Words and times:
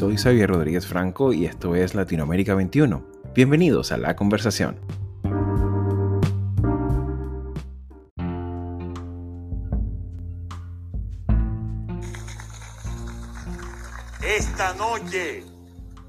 soy 0.00 0.16
Xavier 0.16 0.48
Rodríguez 0.48 0.86
Franco 0.86 1.30
y 1.34 1.44
esto 1.44 1.74
es 1.74 1.94
Latinoamérica 1.94 2.54
21. 2.54 3.04
Bienvenidos 3.34 3.92
a 3.92 3.98
la 3.98 4.16
conversación. 4.16 4.80
Esta 14.22 14.72
noche 14.72 15.44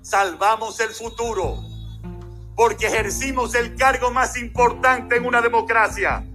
salvamos 0.01 0.79
el 0.79 0.91
futuro 0.91 1.57
porque 2.55 2.87
ejercimos 2.87 3.55
el 3.55 3.75
cargo 3.75 4.09
más 4.09 4.37
importante 4.37 5.17
en 5.17 5.25
una 5.25 5.41
democracia, 5.41 6.25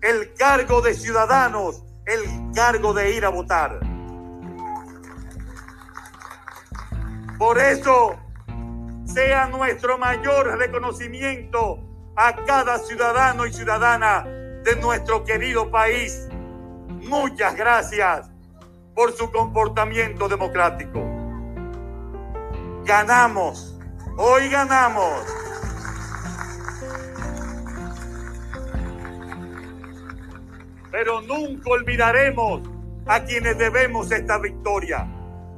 el 0.00 0.32
cargo 0.34 0.80
de 0.80 0.94
ciudadanos, 0.94 1.82
el 2.06 2.52
cargo 2.54 2.94
de 2.94 3.16
ir 3.16 3.24
a 3.24 3.30
votar. 3.30 3.93
Por 7.38 7.58
eso, 7.58 8.14
sea 9.06 9.46
nuestro 9.46 9.98
mayor 9.98 10.56
reconocimiento 10.56 11.80
a 12.16 12.34
cada 12.44 12.78
ciudadano 12.78 13.44
y 13.46 13.52
ciudadana 13.52 14.24
de 14.62 14.76
nuestro 14.76 15.24
querido 15.24 15.70
país. 15.70 16.28
Muchas 16.88 17.56
gracias 17.56 18.30
por 18.94 19.12
su 19.12 19.30
comportamiento 19.32 20.28
democrático. 20.28 21.00
Ganamos, 22.84 23.78
hoy 24.16 24.48
ganamos. 24.48 25.26
Pero 30.92 31.20
nunca 31.22 31.70
olvidaremos 31.70 32.62
a 33.06 33.24
quienes 33.24 33.58
debemos 33.58 34.12
esta 34.12 34.38
victoria. 34.38 35.08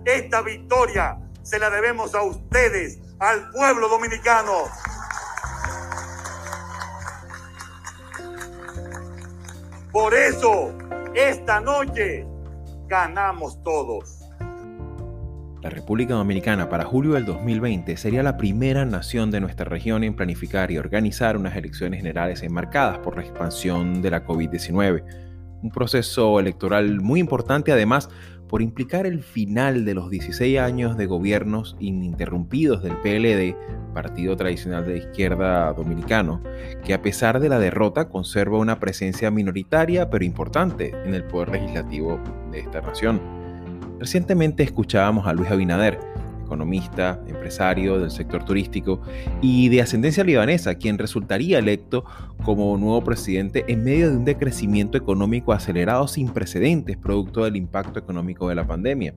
Esta 0.06 0.40
victoria 0.40 1.18
se 1.46 1.60
la 1.60 1.70
debemos 1.70 2.12
a 2.16 2.22
ustedes, 2.22 2.98
al 3.20 3.50
pueblo 3.52 3.88
dominicano. 3.88 4.64
Por 9.92 10.12
eso, 10.12 10.76
esta 11.14 11.60
noche 11.60 12.26
ganamos 12.88 13.62
todos. 13.62 14.24
La 15.62 15.70
República 15.70 16.14
Dominicana 16.14 16.68
para 16.68 16.84
julio 16.84 17.12
del 17.12 17.24
2020 17.24 17.96
sería 17.96 18.24
la 18.24 18.36
primera 18.36 18.84
nación 18.84 19.30
de 19.30 19.40
nuestra 19.40 19.66
región 19.66 20.02
en 20.02 20.16
planificar 20.16 20.72
y 20.72 20.78
organizar 20.78 21.36
unas 21.36 21.54
elecciones 21.54 22.00
generales 22.00 22.42
enmarcadas 22.42 22.98
por 22.98 23.16
la 23.16 23.22
expansión 23.22 24.02
de 24.02 24.10
la 24.10 24.26
COVID-19. 24.26 25.04
Un 25.62 25.70
proceso 25.70 26.40
electoral 26.40 27.00
muy 27.00 27.20
importante 27.20 27.70
además 27.70 28.10
por 28.48 28.62
implicar 28.62 29.06
el 29.06 29.22
final 29.22 29.84
de 29.84 29.94
los 29.94 30.10
16 30.10 30.58
años 30.58 30.96
de 30.96 31.06
gobiernos 31.06 31.76
ininterrumpidos 31.80 32.82
del 32.82 32.96
PLD, 32.98 33.56
partido 33.92 34.36
tradicional 34.36 34.86
de 34.86 34.98
izquierda 34.98 35.72
dominicano, 35.72 36.42
que 36.84 36.94
a 36.94 37.02
pesar 37.02 37.40
de 37.40 37.48
la 37.48 37.58
derrota 37.58 38.08
conserva 38.08 38.58
una 38.58 38.78
presencia 38.78 39.30
minoritaria 39.30 40.10
pero 40.10 40.24
importante 40.24 40.92
en 41.04 41.14
el 41.14 41.24
poder 41.24 41.50
legislativo 41.50 42.20
de 42.52 42.60
esta 42.60 42.80
nación. 42.80 43.20
Recientemente 43.98 44.62
escuchábamos 44.62 45.26
a 45.26 45.32
Luis 45.32 45.50
Abinader, 45.50 45.98
economista, 46.46 47.20
empresario 47.26 47.98
del 47.98 48.10
sector 48.10 48.44
turístico 48.44 49.02
y 49.42 49.68
de 49.68 49.82
ascendencia 49.82 50.24
libanesa, 50.24 50.76
quien 50.76 50.96
resultaría 50.96 51.58
electo 51.58 52.04
como 52.44 52.76
nuevo 52.78 53.04
presidente 53.04 53.64
en 53.68 53.84
medio 53.84 54.10
de 54.10 54.16
un 54.16 54.24
decrecimiento 54.24 54.96
económico 54.96 55.52
acelerado 55.52 56.08
sin 56.08 56.30
precedentes 56.30 56.96
producto 56.96 57.44
del 57.44 57.56
impacto 57.56 57.98
económico 57.98 58.48
de 58.48 58.54
la 58.54 58.66
pandemia. 58.66 59.14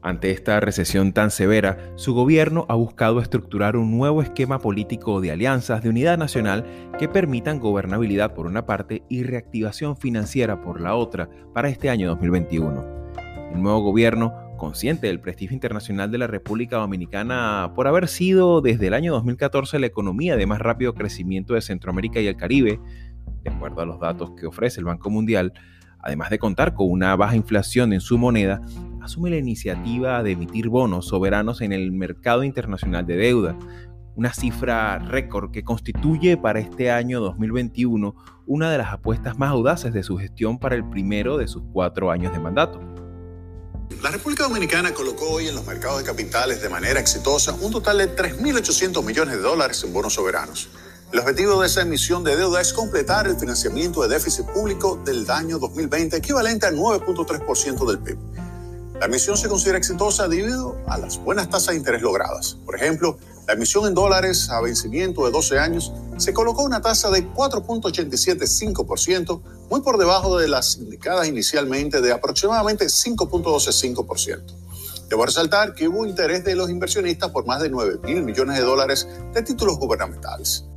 Ante 0.00 0.30
esta 0.30 0.60
recesión 0.60 1.12
tan 1.12 1.32
severa, 1.32 1.92
su 1.96 2.14
gobierno 2.14 2.66
ha 2.68 2.74
buscado 2.76 3.20
estructurar 3.20 3.76
un 3.76 3.90
nuevo 3.90 4.22
esquema 4.22 4.60
político 4.60 5.20
de 5.20 5.32
alianzas 5.32 5.82
de 5.82 5.88
unidad 5.88 6.16
nacional 6.16 6.64
que 7.00 7.08
permitan 7.08 7.58
gobernabilidad 7.58 8.32
por 8.32 8.46
una 8.46 8.64
parte 8.64 9.02
y 9.08 9.24
reactivación 9.24 9.96
financiera 9.96 10.62
por 10.62 10.80
la 10.80 10.94
otra 10.94 11.28
para 11.52 11.68
este 11.68 11.90
año 11.90 12.08
2021. 12.10 12.98
El 13.52 13.60
nuevo 13.60 13.80
gobierno 13.80 14.47
consciente 14.58 15.06
del 15.06 15.20
prestigio 15.20 15.54
internacional 15.54 16.10
de 16.10 16.18
la 16.18 16.26
República 16.26 16.76
Dominicana 16.76 17.72
por 17.74 17.88
haber 17.88 18.08
sido 18.08 18.60
desde 18.60 18.88
el 18.88 18.94
año 18.94 19.14
2014 19.14 19.78
la 19.78 19.86
economía 19.86 20.36
de 20.36 20.44
más 20.44 20.58
rápido 20.58 20.92
crecimiento 20.92 21.54
de 21.54 21.62
Centroamérica 21.62 22.20
y 22.20 22.26
el 22.26 22.36
Caribe, 22.36 22.78
de 23.42 23.50
acuerdo 23.50 23.80
a 23.80 23.86
los 23.86 23.98
datos 23.98 24.32
que 24.38 24.46
ofrece 24.46 24.80
el 24.80 24.84
Banco 24.84 25.08
Mundial, 25.08 25.54
además 26.00 26.28
de 26.28 26.38
contar 26.38 26.74
con 26.74 26.90
una 26.90 27.16
baja 27.16 27.36
inflación 27.36 27.94
en 27.94 28.02
su 28.02 28.18
moneda, 28.18 28.60
asume 29.00 29.30
la 29.30 29.38
iniciativa 29.38 30.22
de 30.22 30.32
emitir 30.32 30.68
bonos 30.68 31.08
soberanos 31.08 31.62
en 31.62 31.72
el 31.72 31.90
mercado 31.90 32.44
internacional 32.44 33.06
de 33.06 33.16
deuda, 33.16 33.56
una 34.14 34.32
cifra 34.32 34.98
récord 34.98 35.52
que 35.52 35.62
constituye 35.62 36.36
para 36.36 36.58
este 36.58 36.90
año 36.90 37.20
2021 37.20 38.14
una 38.46 38.70
de 38.70 38.78
las 38.78 38.92
apuestas 38.92 39.38
más 39.38 39.50
audaces 39.50 39.92
de 39.92 40.02
su 40.02 40.18
gestión 40.18 40.58
para 40.58 40.74
el 40.74 40.84
primero 40.84 41.36
de 41.36 41.46
sus 41.46 41.62
cuatro 41.72 42.10
años 42.10 42.32
de 42.32 42.40
mandato. 42.40 42.97
La 44.02 44.10
República 44.12 44.44
Dominicana 44.44 44.94
colocó 44.94 45.28
hoy 45.28 45.48
en 45.48 45.56
los 45.56 45.66
mercados 45.66 45.98
de 45.98 46.04
capitales 46.04 46.62
de 46.62 46.68
manera 46.68 47.00
exitosa 47.00 47.54
un 47.54 47.72
total 47.72 47.98
de 47.98 48.14
3.800 48.14 49.02
millones 49.02 49.34
de 49.34 49.40
dólares 49.40 49.82
en 49.82 49.92
bonos 49.92 50.14
soberanos. 50.14 50.68
El 51.12 51.18
objetivo 51.18 51.60
de 51.60 51.66
esa 51.66 51.82
emisión 51.82 52.22
de 52.22 52.36
deuda 52.36 52.60
es 52.60 52.72
completar 52.72 53.26
el 53.26 53.36
financiamiento 53.36 54.02
de 54.02 54.08
déficit 54.08 54.46
público 54.46 55.00
del 55.04 55.28
año 55.28 55.58
2020, 55.58 56.16
equivalente 56.16 56.66
al 56.66 56.76
9.3% 56.76 57.86
del 57.88 57.98
PIB. 57.98 58.18
La 59.00 59.06
emisión 59.06 59.36
se 59.36 59.48
considera 59.48 59.78
exitosa 59.78 60.28
debido 60.28 60.76
a 60.86 60.98
las 60.98 61.18
buenas 61.18 61.50
tasas 61.50 61.70
de 61.70 61.76
interés 61.76 62.02
logradas. 62.02 62.56
Por 62.64 62.76
ejemplo, 62.76 63.18
la 63.48 63.54
emisión 63.54 63.86
en 63.86 63.94
dólares 63.94 64.50
a 64.50 64.60
vencimiento 64.60 65.24
de 65.24 65.32
12 65.32 65.58
años 65.58 65.90
se 66.18 66.34
colocó 66.34 66.64
una 66.64 66.82
tasa 66.82 67.10
de 67.10 67.26
4.875%, 67.32 69.40
muy 69.70 69.80
por 69.80 69.96
debajo 69.96 70.36
de 70.36 70.48
las 70.48 70.76
indicadas 70.76 71.26
inicialmente 71.26 72.02
de 72.02 72.12
aproximadamente 72.12 72.84
5.125%. 72.84 74.42
Debo 75.08 75.24
resaltar 75.24 75.74
que 75.74 75.88
hubo 75.88 76.04
interés 76.04 76.44
de 76.44 76.54
los 76.54 76.68
inversionistas 76.68 77.30
por 77.30 77.46
más 77.46 77.62
de 77.62 77.70
9 77.70 78.00
mil 78.04 78.22
millones 78.22 78.58
de 78.58 78.64
dólares 78.64 79.08
de 79.32 79.42
títulos 79.42 79.78
gubernamentales 79.78 80.67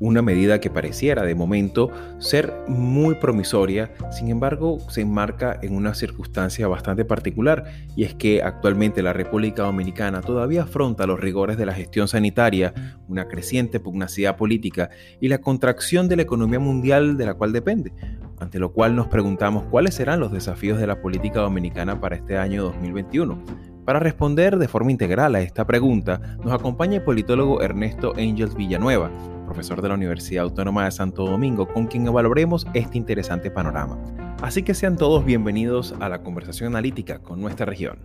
una 0.00 0.22
medida 0.22 0.60
que 0.60 0.70
pareciera 0.70 1.22
de 1.22 1.34
momento 1.34 1.90
ser 2.18 2.52
muy 2.68 3.14
promisoria, 3.16 3.92
sin 4.10 4.28
embargo 4.28 4.78
se 4.90 5.00
enmarca 5.00 5.58
en 5.62 5.74
una 5.74 5.94
circunstancia 5.94 6.68
bastante 6.68 7.04
particular 7.04 7.64
y 7.96 8.04
es 8.04 8.14
que 8.14 8.42
actualmente 8.42 9.02
la 9.02 9.12
República 9.12 9.62
Dominicana 9.62 10.20
todavía 10.20 10.64
afronta 10.64 11.06
los 11.06 11.20
rigores 11.20 11.56
de 11.56 11.66
la 11.66 11.74
gestión 11.74 12.08
sanitaria, 12.08 12.74
una 13.08 13.28
creciente 13.28 13.80
pugnacidad 13.80 14.36
política 14.36 14.90
y 15.20 15.28
la 15.28 15.38
contracción 15.38 16.08
de 16.08 16.16
la 16.16 16.22
economía 16.22 16.58
mundial 16.58 17.16
de 17.16 17.26
la 17.26 17.34
cual 17.34 17.52
depende, 17.52 17.92
ante 18.38 18.58
lo 18.58 18.72
cual 18.72 18.96
nos 18.96 19.08
preguntamos 19.08 19.64
cuáles 19.64 19.94
serán 19.94 20.20
los 20.20 20.32
desafíos 20.32 20.78
de 20.78 20.86
la 20.86 21.00
política 21.00 21.40
dominicana 21.40 22.00
para 22.00 22.16
este 22.16 22.36
año 22.36 22.64
2021. 22.64 23.42
Para 23.84 24.00
responder 24.00 24.58
de 24.58 24.66
forma 24.66 24.90
integral 24.90 25.36
a 25.36 25.40
esta 25.40 25.64
pregunta, 25.64 26.36
nos 26.44 26.52
acompaña 26.52 26.96
el 26.96 27.04
politólogo 27.04 27.62
Ernesto 27.62 28.14
Angels 28.16 28.56
Villanueva, 28.56 29.10
profesor 29.46 29.80
de 29.80 29.88
la 29.88 29.94
Universidad 29.94 30.44
Autónoma 30.44 30.84
de 30.84 30.90
Santo 30.90 31.24
Domingo, 31.24 31.66
con 31.68 31.86
quien 31.86 32.06
evaluaremos 32.06 32.66
este 32.74 32.98
interesante 32.98 33.50
panorama. 33.50 33.98
Así 34.42 34.62
que 34.62 34.74
sean 34.74 34.96
todos 34.96 35.24
bienvenidos 35.24 35.94
a 36.00 36.10
la 36.10 36.22
conversación 36.22 36.68
analítica 36.74 37.20
con 37.22 37.40
nuestra 37.40 37.64
región. 37.64 38.00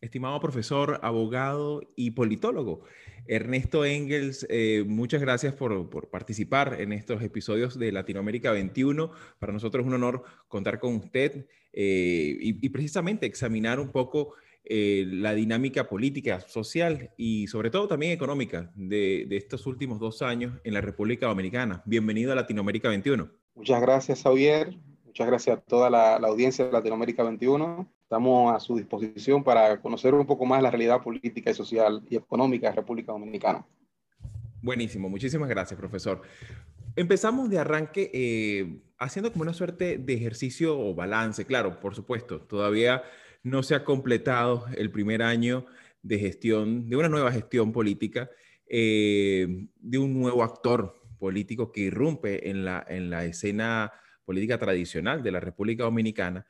Estimado 0.00 0.40
profesor, 0.40 0.98
abogado 1.02 1.82
y 1.94 2.10
politólogo, 2.10 2.80
Ernesto 3.28 3.84
Engels, 3.84 4.44
eh, 4.50 4.82
muchas 4.84 5.20
gracias 5.20 5.54
por, 5.54 5.88
participar 6.10 6.80
en 6.80 6.92
estos 6.92 7.22
episodios 7.22 7.78
de 7.78 7.92
Latinoamérica 7.92 8.50
21. 8.50 9.12
Para 9.38 9.52
nosotros 9.52 9.82
es 9.82 9.86
un 9.86 9.94
honor 9.94 10.24
contar 10.48 10.80
con 10.80 10.96
usted 10.96 11.46
eh, 11.72 12.36
y, 12.40 12.66
y, 12.66 12.68
precisamente 12.70 13.26
examinar 13.26 13.78
un 13.78 13.92
poco 13.92 14.34
eh, 14.64 15.06
la 15.08 15.34
dinámica 15.34 15.88
política, 15.88 16.40
social 16.40 17.10
y 17.16 17.46
sobre 17.46 17.70
todo 17.70 17.88
también 17.88 18.12
económica 18.12 18.70
de, 18.74 19.26
estos 19.30 19.66
últimos 19.66 19.98
dos 19.98 20.20
años 20.20 20.60
en 20.64 20.74
la 20.74 20.82
República 20.82 21.26
Dominicana. 21.26 21.82
Bienvenido 21.86 22.32
a 22.32 22.34
Latinoamérica 22.34 22.88
21. 22.90 23.30
Muchas 23.54 23.80
gracias, 23.80 24.22
Javier. 24.22 24.76
Muchas 25.04 25.26
gracias 25.26 25.58
a 25.58 25.60
toda 25.62 25.88
la, 25.88 26.16
audiencia 26.16 26.66
de 26.66 26.72
Latinoamérica 26.72 27.22
21. 27.24 27.90
Estamos 28.02 28.54
a 28.54 28.60
su 28.60 28.76
disposición 28.76 29.42
para 29.42 29.80
conocer 29.80 30.14
un 30.14 30.26
poco 30.26 30.44
más 30.44 30.62
la 30.62 30.70
realidad 30.70 31.02
política 31.02 31.50
y 31.50 31.54
social 31.54 32.02
y 32.08 32.16
económica 32.16 32.68
de 32.68 32.74
la 32.74 32.82
República 32.82 33.12
Dominicana. 33.12 33.66
Buenísimo, 34.62 35.08
muchísimas 35.08 35.48
gracias, 35.48 35.80
profesor. 35.80 36.20
Empezamos 36.96 37.48
de 37.48 37.58
arranque 37.58 38.10
eh, 38.12 38.78
haciendo 38.98 39.32
como 39.32 39.42
una 39.42 39.54
suerte 39.54 39.96
de 39.96 40.14
ejercicio 40.14 40.78
o 40.78 40.94
balance, 40.94 41.46
claro, 41.46 41.80
por 41.80 41.94
supuesto, 41.94 42.42
todavía 42.42 43.02
no 43.42 43.62
se 43.62 43.74
ha 43.74 43.84
completado 43.84 44.66
el 44.76 44.90
primer 44.90 45.22
año 45.22 45.66
de 46.02 46.18
gestión, 46.18 46.88
de 46.88 46.96
una 46.96 47.08
nueva 47.08 47.32
gestión 47.32 47.72
política, 47.72 48.30
eh, 48.66 49.66
de 49.76 49.98
un 49.98 50.18
nuevo 50.18 50.42
actor 50.42 51.00
político 51.18 51.72
que 51.72 51.82
irrumpe 51.82 52.48
en 52.48 52.64
la, 52.64 52.84
en 52.88 53.10
la 53.10 53.24
escena 53.24 53.92
política 54.24 54.58
tradicional 54.58 55.22
de 55.22 55.32
la 55.32 55.40
República 55.40 55.84
Dominicana. 55.84 56.46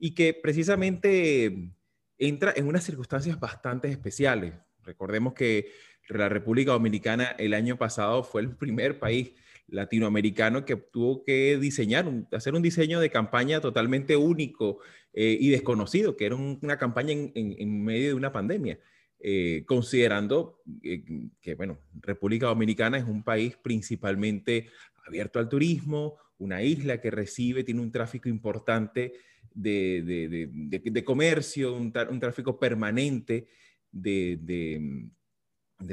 y 0.00 0.14
que 0.14 0.32
precisamente 0.32 1.72
entra 2.18 2.52
en 2.56 2.68
unas 2.68 2.84
circunstancias 2.84 3.38
bastante 3.40 3.88
especiales. 3.88 4.54
Recordemos 4.84 5.34
que 5.34 5.72
la 6.08 6.28
República 6.28 6.72
Dominicana 6.72 7.34
el 7.38 7.52
año 7.52 7.76
pasado 7.76 8.22
fue 8.22 8.42
el 8.42 8.56
primer 8.56 8.98
país 8.98 9.32
latinoamericano 9.68 10.64
que 10.64 10.76
tuvo 10.76 11.24
que 11.24 11.58
diseñar, 11.58 12.10
hacer 12.32 12.54
un 12.54 12.62
diseño 12.62 13.00
de 13.00 13.10
campaña 13.10 13.60
totalmente 13.60 14.16
único 14.16 14.78
eh, 15.20 15.36
y 15.40 15.48
desconocido, 15.50 16.16
que 16.16 16.26
era 16.26 16.36
una 16.36 16.78
campaña 16.78 17.12
en, 17.12 17.84
medio 17.84 18.06
de 18.06 18.14
una 18.14 18.30
pandemia, 18.30 18.78
eh, 19.18 19.64
considerando 19.66 20.62
eh, 20.80 21.02
que, 21.40 21.56
bueno, 21.56 21.80
República 22.00 22.46
Dominicana 22.46 22.98
es 22.98 23.04
un 23.04 23.24
país 23.24 23.56
principalmente 23.56 24.68
abierto 25.04 25.40
al 25.40 25.48
turismo, 25.48 26.18
una 26.38 26.62
isla 26.62 27.00
que 27.00 27.10
recibe, 27.10 27.64
tiene 27.64 27.80
un 27.80 27.90
tráfico 27.90 28.28
importante 28.28 29.14
de, 29.52 31.02
comercio, 31.04 31.74
un, 31.74 31.90
tráfico 31.90 32.60
permanente 32.60 33.48
de, 33.90 34.38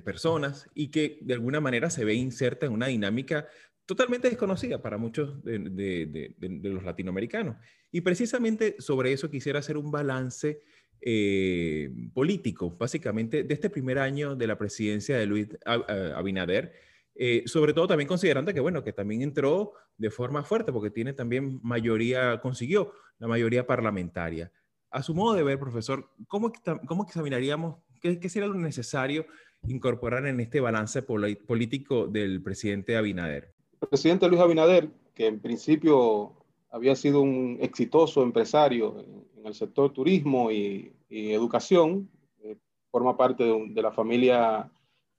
personas 0.04 0.70
y 0.76 0.90
que 0.90 1.18
de 1.22 1.34
alguna 1.34 1.60
manera 1.60 1.90
se 1.90 2.06
ve 2.06 2.14
inserta 2.14 2.68
en 2.68 2.74
una 2.74 2.88
dinámica 2.88 3.48
totalmente 3.86 4.30
desconocida 4.30 4.82
para 4.82 4.98
muchos 4.98 5.44
de, 5.44 6.36
los 6.64 6.84
latinoamericanos. 6.84 7.58
Y 7.92 8.02
precisamente 8.02 8.76
sobre 8.80 9.14
eso 9.14 9.30
quisiera 9.30 9.60
hacer 9.60 9.78
un 9.78 9.92
balance 9.92 10.62
eh, 11.02 11.92
político, 12.14 12.76
básicamente, 12.78 13.44
de 13.44 13.54
este 13.54 13.70
primer 13.70 14.00
año 14.00 14.36
de 14.36 14.48
la 14.48 14.58
presidencia 14.58 15.18
de 15.18 15.26
Luis 15.26 15.48
Abinader 15.66 16.74
eh, 17.18 17.44
sobre 17.46 17.74
todo 17.74 17.88
también 17.88 18.10
considerando 18.10 18.54
que, 18.54 18.60
bueno, 18.60 18.84
que 18.84 18.92
también 18.92 19.22
entró 19.22 19.74
de 19.98 20.12
forma 20.12 20.44
fuerte 20.44 20.74
porque 20.74 20.90
tiene 20.90 21.14
también 21.14 21.60
mayoría, 21.64 22.42
consiguió 22.42 22.92
la 23.20 23.28
mayoría 23.28 23.66
parlamentaria. 23.66 24.52
A 24.92 25.02
su 25.02 25.16
modo 25.16 25.34
de 25.34 25.44
ver, 25.44 25.58
profesor, 25.58 26.10
¿cómo, 26.28 26.52
cómo 26.86 27.04
examinaríamos, 27.04 27.78
qué, 28.02 28.20
qué 28.20 28.28
sería 28.28 28.50
lo 28.50 28.56
necesario 28.56 29.26
incorporar 29.64 30.28
en 30.28 30.42
este 30.42 30.60
balance 30.60 31.02
político 31.04 32.08
del 32.08 32.44
presidente 32.44 32.98
Abinader? 32.98 33.55
Presidente 33.80 34.28
Luis 34.28 34.42
Abinader, 34.42 34.90
que 35.14 35.28
en 35.28 35.40
principio 35.40 36.34
había 36.70 36.96
sido 36.96 37.22
un 37.22 37.58
exitoso 37.62 38.22
empresario 38.24 39.00
en 39.38 39.46
el 39.46 39.54
sector 39.54 39.92
turismo 39.94 40.52
y, 40.52 40.92
educación, 41.10 42.10
eh, 42.42 42.58
forma 42.92 43.16
parte 43.16 43.46
de, 43.46 43.82
la 43.82 43.92
familia 43.92 44.70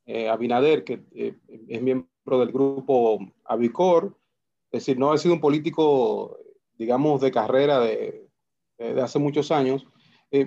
eh, 0.04 0.28
Abinader, 0.28 0.84
que 0.84 1.00
eh, 1.14 1.34
es 1.68 1.80
miembro 1.80 2.40
del 2.40 2.52
grupo 2.52 3.18
Avicor, 3.44 4.14
es 4.70 4.82
decir, 4.82 4.98
no 4.98 5.12
ha 5.12 5.16
sido 5.16 5.34
un 5.34 5.40
político, 5.40 6.36
digamos, 6.74 7.22
de 7.22 7.30
carrera 7.30 7.80
de, 7.80 8.28
hace 9.00 9.18
muchos 9.18 9.50
años, 9.50 9.86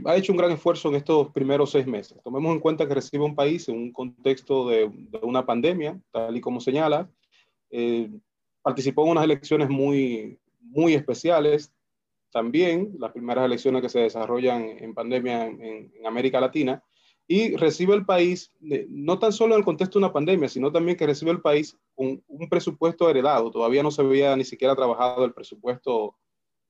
ha 0.05 0.15
hecho 0.15 0.33
un 0.33 0.37
gran 0.37 0.51
esfuerzo 0.51 0.89
en 0.89 0.95
estos 0.95 1.31
primeros 1.31 1.71
seis 1.71 1.87
meses. 1.87 2.19
Tomemos 2.23 2.53
en 2.53 2.59
cuenta 2.59 2.87
que 2.87 2.93
recibe 2.93 3.23
un 3.23 3.33
país 3.33 3.67
en 3.69 3.77
un 3.77 3.91
contexto 3.91 4.69
de 4.69 4.91
una 5.23 5.47
pandemia, 5.47 5.99
tal 6.11 6.37
y 6.37 6.41
como 6.41 6.59
señala. 6.59 7.09
Participó 8.61 9.03
en 9.03 9.11
unas 9.11 9.23
elecciones 9.23 9.69
muy, 9.69 10.39
muy 10.59 10.93
especiales, 10.93 11.73
también 12.31 12.95
las 12.99 13.11
primeras 13.11 13.45
elecciones 13.45 13.81
que 13.81 13.89
se 13.89 13.99
desarrollan 13.99 14.63
en 14.79 14.93
pandemia 14.93 15.45
en, 15.47 15.91
América 16.05 16.39
Latina, 16.39 16.83
y 17.27 17.55
recibe 17.55 17.93
el 17.93 18.05
país, 18.05 18.51
no 18.59 19.19
tan 19.19 19.31
solo 19.31 19.53
en 19.53 19.59
el 19.59 19.65
contexto 19.65 19.99
de 19.99 20.05
una 20.05 20.13
pandemia, 20.13 20.49
sino 20.49 20.71
también 20.71 20.97
que 20.97 21.05
recibe 21.05 21.31
el 21.31 21.41
país 21.41 21.77
con 21.93 22.23
un 22.27 22.49
presupuesto 22.49 23.07
heredado. 23.07 23.51
Todavía 23.51 23.83
no 23.83 23.91
se 23.91 24.01
había 24.01 24.35
ni 24.35 24.43
siquiera 24.43 24.75
trabajado 24.75 25.25
el 25.25 25.33
presupuesto 25.33 26.15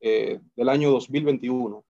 eh, 0.01 0.41
del 0.57 0.69
año 0.69 0.91
2021. 0.91 1.85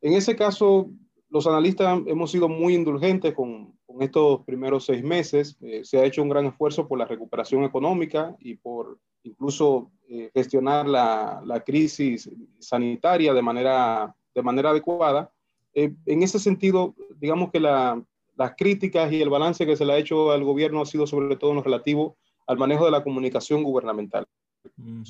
En 0.00 0.14
ese 0.14 0.34
caso, 0.34 0.90
los 1.28 1.46
analistas 1.46 2.00
hemos 2.06 2.30
sido 2.30 2.48
muy 2.48 2.74
indulgentes 2.74 3.34
con, 3.34 3.78
con 4.00 4.06
estos 4.06 4.44
primeros 4.46 4.86
seis 4.86 5.02
meses. 5.04 5.58
Eh, 5.60 5.82
se 5.84 5.98
ha 5.98 6.04
hecho 6.04 6.22
un 6.22 6.30
gran 6.30 6.46
esfuerzo 6.46 6.88
por 6.88 6.98
la 6.98 7.04
recuperación 7.04 7.64
económica 7.64 8.34
y 8.40 8.54
por 8.54 8.98
incluso 9.24 9.90
eh, 10.08 10.30
gestionar 10.32 10.88
la, 10.88 11.42
la, 11.44 11.60
crisis 11.60 12.30
sanitaria 12.58 13.34
de 13.34 13.42
manera, 13.42 14.16
de 14.34 14.42
manera 14.42 14.70
adecuada. 14.70 15.30
en 15.74 16.22
ese 16.22 16.38
sentido, 16.38 16.94
digamos 17.16 17.50
que 17.50 17.60
las 17.60 18.54
críticas 18.56 19.12
y 19.12 19.20
el 19.20 19.28
balance 19.28 19.66
que 19.66 19.76
se 19.76 19.84
le 19.84 19.92
ha 19.92 19.98
hecho 19.98 20.32
al 20.32 20.44
gobierno 20.44 20.80
ha 20.80 20.86
sido 20.86 21.06
sobre 21.06 21.36
todo 21.36 21.50
en 21.50 21.56
lo 21.56 21.62
relativo 21.62 22.16
al 22.46 22.56
manejo 22.56 22.86
de 22.86 22.92
la 22.92 23.04
comunicación 23.04 23.62
gubernamental. 23.62 24.26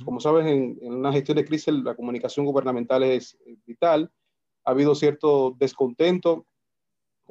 Como 0.05 0.19
sabes, 0.19 0.47
en, 0.47 0.79
una 0.83 1.13
gestión 1.13 1.37
de 1.37 1.45
crisis 1.45 1.73
la 1.73 1.95
comunicación 1.95 2.45
gubernamental 2.45 3.05
es 3.05 3.39
vital. 3.65 4.11
Ha 4.65 4.73
habido 4.73 4.97
cierto 4.97 5.55
descontento 5.59 6.45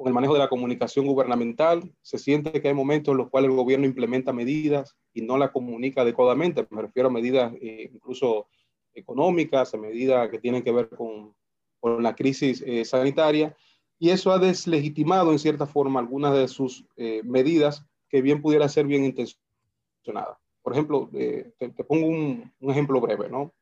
con 0.00 0.08
el 0.08 0.14
manejo 0.14 0.32
de 0.32 0.38
la 0.38 0.48
comunicación 0.48 1.06
gubernamental. 1.06 1.92
Se 2.00 2.16
siente 2.16 2.62
que 2.62 2.68
hay 2.68 2.72
momentos 2.72 3.12
en 3.12 3.18
los 3.18 3.28
cuales 3.28 3.50
el 3.50 3.56
gobierno 3.56 3.84
implementa 3.84 4.32
medidas 4.32 4.96
y 5.12 5.20
no 5.20 5.36
la 5.36 5.52
comunica 5.52 6.00
adecuadamente. 6.00 6.66
Me 6.70 6.80
refiero 6.80 7.10
a 7.10 7.12
medidas 7.12 7.52
eh, 7.60 7.90
incluso 7.92 8.46
económicas, 8.94 9.74
a 9.74 9.76
medidas 9.76 10.30
que 10.30 10.38
tienen 10.38 10.62
que 10.62 10.72
ver 10.72 10.88
con, 10.88 11.34
con 11.80 12.02
la 12.02 12.14
crisis 12.14 12.64
eh, 12.66 12.86
sanitaria 12.86 13.54
y 13.98 14.08
eso 14.08 14.32
ha 14.32 14.38
deslegitimado 14.38 15.32
en 15.32 15.38
cierta 15.38 15.66
forma 15.66 16.00
algunas 16.00 16.34
de 16.34 16.48
sus 16.48 16.86
eh, 16.96 17.20
medidas 17.22 17.84
que 18.08 18.22
bien 18.22 18.40
pudiera 18.40 18.70
ser 18.70 18.86
bien 18.86 19.04
intencionadas. 19.04 20.38
Por 20.62 20.72
ejemplo, 20.72 21.10
te, 21.12 21.52
pongo 21.86 22.06
un, 22.06 22.50
ejemplo 22.70 23.02
breve, 23.02 23.28
¿no? 23.28 23.52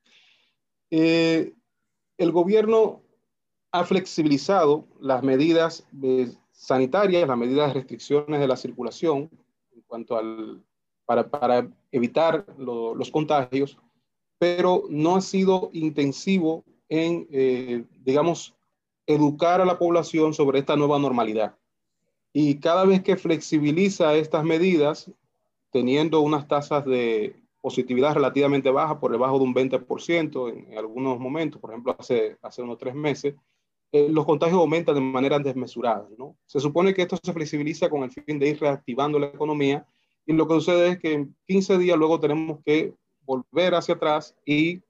El 0.89 1.53
gobierno 2.31 3.03
ha 3.73 3.85
flexibilizado 3.85 4.87
las 5.01 5.23
medidas 5.23 5.87
sanitarias, 6.53 7.29
las 7.29 7.39
medidas 7.39 7.69
de 7.69 7.75
restricciones 7.75 8.41
de 8.41 8.49
la 8.49 8.57
circulación 8.57 9.31
en 9.75 9.83
cuanto 9.87 10.17
al, 10.17 10.63
para, 11.05 11.29
para 11.29 11.69
evitar 11.93 12.47
los 12.59 13.11
contagios, 13.11 13.79
pero 14.39 14.85
no 14.89 15.17
ha 15.17 15.21
sido 15.21 15.71
intensivo 15.73 16.65
en, 16.89 17.87
digamos, 18.05 18.55
educar 19.07 19.61
a 19.61 19.65
la 19.65 19.79
población 19.79 20.35
sobre 20.35 20.59
esta 20.59 20.77
nueva 20.77 20.99
normalidad. 20.99 21.57
Y 22.33 22.61
cada 22.61 22.85
vez 22.85 23.03
que 23.03 23.17
flexibiliza 23.17 24.15
estas 24.15 24.45
medidas, 24.45 25.11
teniendo 25.71 26.21
unas 26.21 26.47
tasas 26.47 26.85
de 26.85 27.35
positividad 27.61 28.15
relativamente 28.15 28.71
bajas, 28.71 28.99
por 28.99 29.11
debajo 29.11 29.39
de 29.39 29.45
un 29.45 29.55
20% 29.55 30.53
en, 30.53 30.79
algunos 30.79 31.19
momentos, 31.19 31.61
por 31.61 31.71
ejemplo, 31.71 31.97
hace, 31.99 32.37
hace 32.43 32.63
unos 32.63 32.79
tres 32.79 32.95
meses, 32.95 33.35
eh, 33.91 34.09
los 34.11 34.27
contagios 34.27 34.59
aumentan 34.59 34.95
de 34.95 35.01
manera 35.01 35.39
desmesurada. 35.39 36.07
¿no? 36.19 36.37
Se 36.47 36.61
supone 36.61 36.93
que 36.93 37.03
esto 37.03 37.19
se 37.23 37.33
flexibiliza 37.33 37.89
con 37.89 38.03
el 38.03 38.11
fin 38.11 38.39
de 38.39 38.51
ir 38.51 38.61
reactivando 38.61 39.19
la 39.19 39.27
economía 39.27 39.87
y 40.27 40.35
lo 40.35 40.47
que 40.47 40.55
sucede 40.55 40.89
es 40.89 40.99
que 40.99 41.13
en 41.15 41.37
15 41.47 41.79
días 41.79 41.97
luego 41.97 42.21
tenemos 42.21 42.61
que 42.65 42.95
volver 43.23 43.75
hacia 43.75 43.95
atrás 43.95 44.37
y 44.45 44.83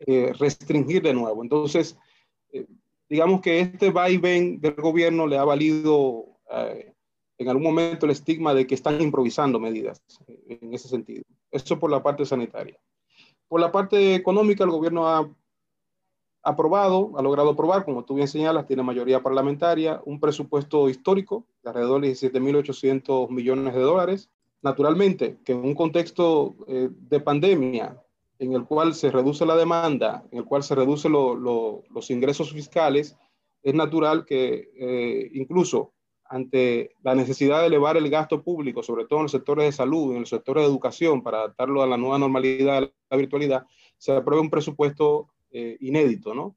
eh, 0.00 0.32
restringir 0.38 1.02
de 1.02 1.14
nuevo. 1.14 1.42
Entonces, 1.42 1.96
eh, 2.52 2.66
digamos 3.08 3.40
que 3.40 3.60
este 3.60 3.90
vaivén 3.90 4.60
del 4.60 4.74
gobierno 4.74 5.26
le 5.26 5.38
ha 5.38 5.44
valido 5.44 6.26
en 7.38 7.48
algún 7.48 7.62
momento 7.62 8.06
el 8.06 8.12
estigma 8.12 8.52
de 8.52 8.66
que 8.66 8.74
están 8.74 9.00
improvisando 9.00 9.60
medidas 9.60 10.02
en 10.26 10.74
ese 10.74 10.88
sentido. 10.88 11.22
Eso 11.50 11.78
por 11.78 11.88
la 11.88 12.02
parte 12.02 12.26
sanitaria. 12.26 12.76
Por 13.46 13.60
la 13.60 13.70
parte 13.70 14.16
económica, 14.16 14.64
el 14.64 14.70
gobierno 14.70 15.08
ha 15.08 15.30
aprobado, 16.42 17.12
ha 17.16 17.22
logrado 17.22 17.50
aprobar, 17.50 17.84
como 17.84 18.04
tú 18.04 18.14
bien 18.14 18.28
señalas, 18.28 18.66
tiene 18.66 18.82
mayoría 18.82 19.22
parlamentaria, 19.22 20.00
un 20.04 20.20
presupuesto 20.20 20.88
histórico 20.88 21.46
de 21.62 21.70
alrededor 21.70 22.00
de 22.00 22.12
17.800 22.12 23.28
millones 23.30 23.74
de 23.74 23.80
dólares. 23.80 24.30
Naturalmente, 24.62 25.38
que 25.44 25.52
en 25.52 25.64
un 25.64 25.74
contexto 25.74 26.54
eh, 26.66 26.88
de 26.90 27.20
pandemia, 27.20 27.96
en 28.38 28.54
el 28.54 28.64
cual 28.64 28.94
se 28.94 29.10
reduce 29.10 29.44
la 29.44 29.56
demanda, 29.56 30.24
en 30.30 30.38
el 30.38 30.44
cual 30.44 30.62
se 30.62 30.74
reducen 30.74 31.12
los 31.12 32.10
ingresos 32.10 32.52
fiscales, 32.52 33.16
es 33.62 33.74
natural 33.74 34.24
que 34.24 34.70
eh, 34.78 35.30
incluso 35.34 35.92
ante 36.24 36.94
la 37.02 37.14
necesidad 37.14 37.60
de 37.60 37.66
elevar 37.66 37.96
el 37.96 38.08
gasto 38.08 38.42
público, 38.42 38.82
sobre 38.82 39.04
todo 39.04 39.18
en 39.18 39.24
los 39.24 39.32
sectores 39.32 39.64
de 39.66 39.72
salud, 39.72 40.14
en 40.14 40.20
los 40.20 40.28
sectores 40.28 40.62
de 40.62 40.70
educación, 40.70 41.22
para 41.22 41.38
adaptarlo 41.38 41.82
a 41.82 41.86
la 41.86 41.96
nueva 41.96 42.18
normalidad, 42.18 42.78
a 42.78 42.80
la 43.10 43.16
virtualidad, 43.16 43.66
se 43.98 44.12
apruebe 44.12 44.40
un 44.40 44.48
presupuesto 44.48 45.28
eh, 45.52 45.76
inédito, 45.80 46.34
¿no? 46.34 46.56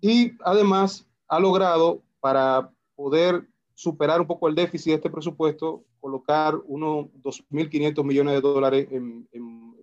Y 0.00 0.32
además 0.44 1.06
ha 1.28 1.38
logrado, 1.38 2.02
para 2.20 2.70
poder 2.94 3.46
superar 3.74 4.20
un 4.20 4.26
poco 4.26 4.48
el 4.48 4.54
déficit 4.54 4.90
de 4.90 4.96
este 4.96 5.10
presupuesto, 5.10 5.84
colocar 6.00 6.56
unos 6.66 7.06
2.500 7.22 8.04
millones 8.04 8.34
de 8.34 8.40
dólares 8.40 8.88
en, 8.90 9.28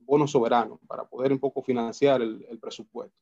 bonos 0.06 0.32
soberanos 0.32 0.80
para 0.88 1.04
poder 1.04 1.32
un 1.32 1.38
poco 1.38 1.62
financiar 1.62 2.24
el, 2.24 2.58
presupuesto. 2.60 3.16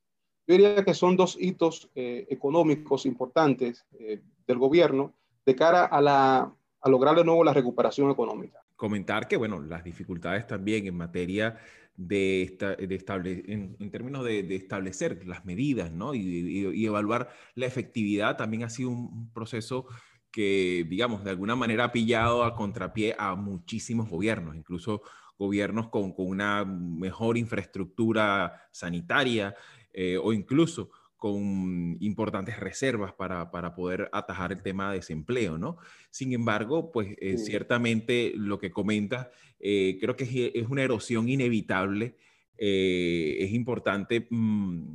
Yo 0.48 0.54
diría 0.54 0.86
que 0.86 0.94
son 0.94 1.18
dos 1.18 1.38
hitos 1.38 1.90
eh, 1.96 2.26
económicos 2.30 3.06
importantes 3.06 3.86
eh, 4.00 4.22
del 4.48 4.58
gobierno 4.58 5.14
de 5.46 5.54
cara 5.54 5.84
a, 5.84 6.00
la, 6.00 6.56
a 6.80 6.90
lograr 6.90 7.18
de 7.18 7.26
nuevo 7.26 7.44
la 7.44 7.52
recuperación 7.54 8.10
económica. 8.10 8.64
comentar 8.78 9.28
que, 9.28 9.36
bueno, 9.36 9.60
las 9.60 9.84
dificultades 9.84 10.48
también 10.48 10.88
en 10.88 10.96
materia 10.96 11.58
de, 11.98 12.58
de 12.80 13.76
en, 13.80 13.92
términos 13.92 14.24
de, 14.24 14.56
establecer 14.56 15.28
las 15.28 15.46
medidas, 15.46 15.92
¿no? 15.92 16.14
Y, 16.14 16.86
evaluar 16.86 17.30
la 17.56 17.66
efectividad 17.66 18.38
también 18.38 18.64
ha 18.64 18.70
sido 18.70 18.92
un 18.92 19.32
proceso 19.34 19.88
que, 20.32 20.86
digamos, 20.88 21.24
de 21.24 21.32
alguna 21.32 21.56
manera 21.56 21.86
ha 21.86 21.92
pillado 21.92 22.44
a 22.44 22.56
contrapié 22.56 23.16
a 23.18 23.36
muchísimos 23.36 24.10
gobiernos, 24.10 24.56
incluso 24.56 25.02
gobiernos 25.38 25.90
con, 25.90 26.14
con 26.14 26.28
una 26.28 26.64
mejor 26.66 27.38
infraestructura 27.38 28.68
sanitaria 28.72 29.56
eh, 29.94 30.18
o 30.22 30.34
incluso 30.34 30.92
con 31.18 31.98
importantes 32.00 32.60
reservas 32.60 33.12
para, 33.14 33.52
para, 33.52 33.76
poder 33.76 34.10
atajar 34.14 34.52
el 34.52 34.62
tema 34.62 34.92
de 34.92 34.98
desempleo, 34.98 35.58
¿no? 35.58 35.78
Sin 36.12 36.32
embargo, 36.34 36.92
pues 36.92 37.16
eh, 37.20 37.38
ciertamente 37.38 38.34
lo 38.36 38.60
que 38.60 38.72
comentas, 38.72 39.28
eh, 39.60 39.98
creo 40.00 40.16
que 40.16 40.52
es, 40.54 40.68
una 40.70 40.84
erosión 40.84 41.28
inevitable. 41.28 42.16
es 42.58 43.52
importante 43.52 44.28
mm, 44.30 44.92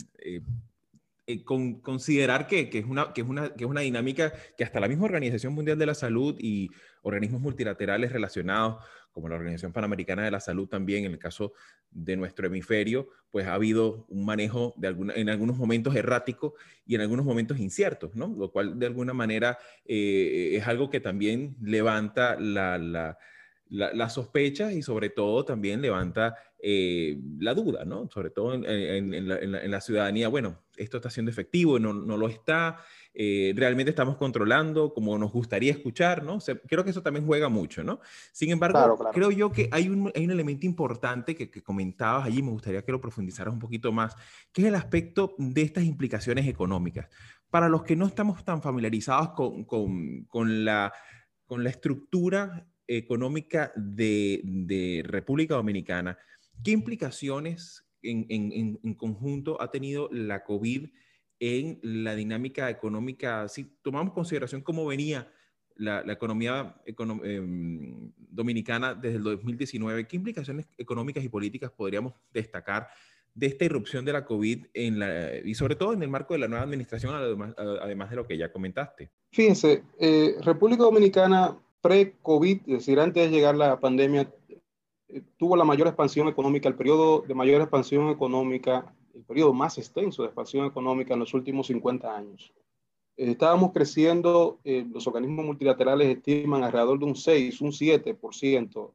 con, 1.44 1.80
considerar 1.80 2.46
que, 2.46 2.68
que, 2.68 2.78
es 2.78 2.86
una, 2.86 3.12
que, 3.12 3.20
es 3.20 3.26
una, 3.26 3.54
que 3.54 3.64
es 3.64 3.70
una 3.70 3.80
dinámica 3.82 4.32
que 4.56 4.64
hasta 4.64 4.80
la 4.80 4.88
misma 4.88 5.04
Organización 5.04 5.54
Mundial 5.54 5.78
de 5.78 5.86
la 5.86 5.94
Salud 5.94 6.36
y 6.38 6.70
organismos 7.02 7.40
multilaterales 7.40 8.12
relacionados 8.12 8.82
como 9.12 9.28
la 9.28 9.36
Organización 9.36 9.72
Panamericana 9.72 10.24
de 10.24 10.30
la 10.30 10.40
Salud 10.40 10.68
también, 10.68 11.04
en 11.04 11.12
el 11.12 11.18
caso 11.18 11.52
de 11.90 12.16
nuestro 12.16 12.46
hemisferio, 12.46 13.08
pues 13.30 13.46
ha 13.46 13.54
habido 13.54 14.06
un 14.08 14.24
manejo 14.24 14.72
de 14.76 14.88
en 15.14 15.28
algunos 15.28 15.58
momentos 15.58 15.94
errático 15.94 16.54
y 16.86 16.94
en 16.94 17.02
algunos 17.02 17.26
momentos 17.26 17.58
inciertos, 17.58 18.14
¿no? 18.14 18.34
Lo 18.36 18.50
cual 18.50 18.78
de 18.78 18.86
alguna 18.86 19.12
manera 19.12 19.58
eh, 19.84 20.52
es 20.54 20.66
algo 20.66 20.88
que 20.88 21.00
también 21.00 21.56
levanta 21.60 22.40
la, 22.40 22.78
la, 22.78 23.18
la, 23.68 24.08
sospecha 24.08 24.72
y 24.72 24.82
sobre 24.82 25.10
todo 25.10 25.44
también 25.44 25.82
levanta 25.82 26.34
eh, 26.58 27.18
la 27.38 27.54
duda, 27.54 27.84
¿no? 27.84 28.08
Sobre 28.10 28.30
todo 28.30 28.54
en, 28.54 29.70
la, 29.70 29.80
ciudadanía, 29.80 30.28
bueno, 30.28 30.62
esto 30.76 30.96
está 30.96 31.10
siendo 31.10 31.30
efectivo, 31.30 31.78
no, 31.78 31.92
no 31.92 32.16
lo 32.16 32.28
está, 32.28 32.78
eh, 33.14 33.52
realmente 33.54 33.90
estamos 33.90 34.16
controlando 34.16 34.94
como 34.94 35.18
nos 35.18 35.32
gustaría 35.32 35.70
escuchar, 35.72 36.22
¿no? 36.22 36.38
creo 36.66 36.82
que 36.82 36.90
eso 36.90 37.02
también 37.02 37.26
juega 37.26 37.48
mucho, 37.48 37.84
¿no? 37.84 38.00
Sin 38.32 38.50
embargo, 38.50 38.98
creo 39.12 39.30
yo 39.30 39.52
que 39.52 39.68
hay 39.70 39.88
un, 39.88 40.10
hay 40.14 40.24
un 40.24 40.30
elemento 40.30 40.64
importante 40.64 41.34
que, 41.34 41.50
que, 41.50 41.62
comentabas 41.62 42.26
allí, 42.26 42.42
me 42.42 42.50
gustaría 42.50 42.82
que 42.82 42.92
lo 42.92 43.00
profundizaras 43.00 43.52
un 43.52 43.60
poquito 43.60 43.92
más, 43.92 44.16
que 44.52 44.62
es 44.62 44.68
el 44.68 44.74
aspecto 44.74 45.34
de 45.36 45.62
estas 45.62 45.84
implicaciones 45.84 46.46
económicas. 46.46 47.08
Para 47.50 47.68
los 47.68 47.82
que 47.82 47.96
no 47.96 48.06
estamos 48.06 48.44
tan 48.44 48.62
familiarizados 48.62 49.30
con, 49.30 49.64
con, 49.64 50.24
con 50.24 50.64
la, 50.64 50.92
con 51.44 51.62
la 51.62 51.70
estructura 51.70 52.66
económica 52.86 53.72
de, 53.76 54.40
de 54.44 55.02
República 55.04 55.54
Dominicana, 55.54 56.16
¿qué 56.64 56.70
implicaciones 56.70 57.84
en, 58.02 58.26
en, 58.28 58.80
en, 58.82 58.94
conjunto 58.94 59.60
ha 59.60 59.70
tenido 59.70 60.08
la 60.12 60.44
COVID 60.44 60.88
en 61.44 61.80
la 61.82 62.14
dinámica 62.14 62.70
económica, 62.70 63.48
si 63.48 63.64
tomamos 63.82 64.14
consideración 64.14 64.60
cómo 64.60 64.86
venía 64.86 65.28
la, 65.74 66.04
economía 66.12 66.76
em, 66.86 68.12
dominicana 68.16 68.94
desde 68.94 69.16
el 69.16 69.24
2019, 69.24 70.06
¿qué 70.06 70.16
implicaciones 70.16 70.66
económicas 70.78 71.24
y 71.24 71.28
políticas 71.28 71.72
podríamos 71.72 72.14
destacar 72.32 72.86
de 73.34 73.46
esta 73.46 73.64
irrupción 73.64 74.04
de 74.04 74.12
la 74.12 74.24
COVID 74.24 74.66
en 74.72 75.00
la, 75.00 75.36
y 75.44 75.54
sobre 75.54 75.74
todo 75.74 75.92
en 75.92 76.04
el 76.04 76.08
marco 76.08 76.34
de 76.34 76.38
la 76.38 76.46
nueva 76.46 76.62
administración, 76.62 77.12
además, 77.12 78.10
de 78.10 78.16
lo 78.16 78.24
que 78.24 78.38
ya 78.38 78.52
comentaste? 78.52 79.10
Fíjense, 79.32 79.82
eh, 79.98 80.36
República 80.42 80.84
Dominicana 80.84 81.58
pre-COVID, 81.80 82.60
es 82.66 82.66
decir, 82.66 83.00
antes 83.00 83.28
de 83.28 83.36
llegar 83.36 83.56
la 83.56 83.80
pandemia, 83.80 84.32
eh, 85.08 85.22
tuvo 85.38 85.56
la 85.56 85.64
mayor 85.64 85.88
expansión 85.88 86.28
económica, 86.28 86.68
el 86.68 86.76
periodo 86.76 87.24
de 87.26 87.34
mayor 87.34 87.62
expansión 87.62 88.10
económica 88.10 88.94
el 89.14 89.24
periodo 89.24 89.52
más 89.52 89.78
extenso 89.78 90.22
de 90.22 90.28
expansión 90.28 90.66
económica 90.66 91.14
en 91.14 91.20
los 91.20 91.34
últimos 91.34 91.66
50 91.66 92.16
años. 92.16 92.52
Eh, 93.16 93.30
estábamos 93.30 93.72
creciendo, 93.72 94.60
eh, 94.64 94.86
los 94.90 95.06
organismos 95.06 95.44
multilaterales 95.44 96.16
estiman 96.16 96.64
alrededor 96.64 96.98
de 96.98 97.04
un 97.04 97.16
6, 97.16 97.60
un 97.60 97.72
7%. 97.72 98.94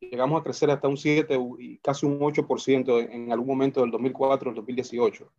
Llegamos 0.00 0.40
a 0.40 0.44
crecer 0.44 0.70
hasta 0.70 0.88
un 0.88 0.96
7 0.96 1.38
y 1.58 1.78
casi 1.78 2.06
un 2.06 2.20
8% 2.20 3.08
en, 3.10 3.32
algún 3.32 3.48
momento 3.48 3.80
del 3.80 3.90
2004 3.90 4.50
al 4.50 4.56
2018. 4.56 5.32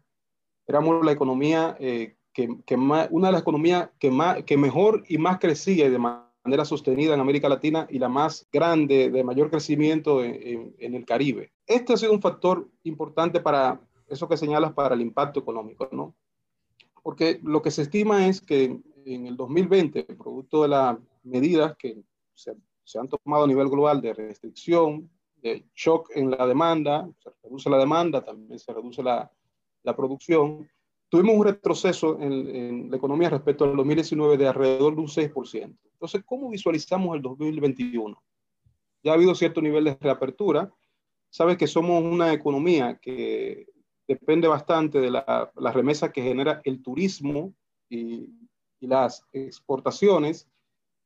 Éramos 0.68 1.06
la 1.06 1.12
economía 1.12 1.78
eh, 1.80 2.16
que, 2.34 2.50
que 2.66 2.76
más, 2.76 3.08
una 3.12 3.28
de 3.28 3.34
las 3.34 3.42
economías 3.42 3.90
que, 4.00 4.12
más, 4.12 4.44
que 4.44 4.58
mejor 4.58 5.04
y 5.08 5.18
más 5.18 5.40
crecía 5.40 5.90
de 5.90 5.98
manera 5.98 6.66
sostenida 6.66 7.14
en 7.14 7.22
América 7.22 7.48
Latina 7.48 7.88
y 7.90 8.00
la 8.00 8.10
más 8.10 8.48
grande, 8.52 9.10
de 9.10 9.24
mayor 9.24 9.50
crecimiento 9.50 10.24
en, 10.24 10.76
en 10.78 10.96
el 10.96 11.06
Caribe. 11.06 11.54
Este 11.66 11.94
ha 11.94 11.98
sido 11.98 12.12
un 12.12 12.22
factor 12.22 12.68
importante 12.84 13.40
para 13.40 13.80
eso 14.08 14.28
que 14.28 14.38
señalas 14.38 14.74
para 14.74 14.96
el 14.96 15.02
impacto 15.02 15.40
económico, 15.40 15.90
¿no? 15.92 16.16
Porque 17.04 17.40
lo 17.44 17.62
que 17.62 17.72
se 17.72 17.84
estima 17.84 18.28
es 18.28 18.42
que 18.42 18.80
en 19.06 19.28
el 19.28 19.38
2020, 19.38 20.04
producto 20.04 20.64
de 20.64 20.70
las 20.70 20.98
medidas 21.24 21.76
que 21.78 22.04
se, 22.34 22.52
han 23.00 23.08
tomado 23.08 23.46
a 23.46 23.48
nivel 23.48 23.70
global 23.70 24.02
de 24.02 24.14
restricción, 24.14 25.10
de 25.38 25.66
shock 25.76 26.10
en 26.16 26.32
la 26.32 26.46
demanda, 26.46 27.10
se 27.20 27.30
reduce 27.44 27.70
la 27.70 27.78
demanda, 27.78 28.24
también 28.24 28.60
se 28.60 28.74
reduce 28.74 29.04
la, 29.04 29.32
la 29.84 29.96
producción, 29.96 30.70
tuvimos 31.10 31.36
un 31.36 31.46
retroceso 31.46 32.20
en, 32.20 32.56
en, 32.56 32.92
la 32.92 32.98
economía 32.98 33.30
respecto 33.30 33.64
al 33.64 33.76
2019 33.76 34.38
de 34.38 34.48
alrededor 34.48 34.96
de 34.96 35.02
un 35.02 35.08
6%. 35.08 35.78
Entonces, 35.94 36.24
¿cómo 36.26 36.50
visualizamos 36.50 37.16
el 37.16 37.22
2021? 37.22 38.22
Ya 39.04 39.12
ha 39.12 39.16
habido 39.16 39.34
cierto 39.36 39.62
nivel 39.62 39.86
de 39.86 39.98
reapertura. 40.00 40.72
Sabes 41.30 41.58
que 41.58 41.68
somos 41.68 42.04
una 42.04 42.34
economía 42.34 43.00
que 43.02 43.68
depende 44.08 44.48
bastante 44.48 45.00
de 45.00 45.12
la, 45.12 45.52
la 45.56 45.72
remesa 45.72 46.12
que 46.12 46.22
genera 46.22 46.62
el 46.64 46.82
turismo 46.82 47.54
y, 47.90 48.30
y, 48.80 48.88
las 48.88 49.26
exportaciones. 49.34 50.48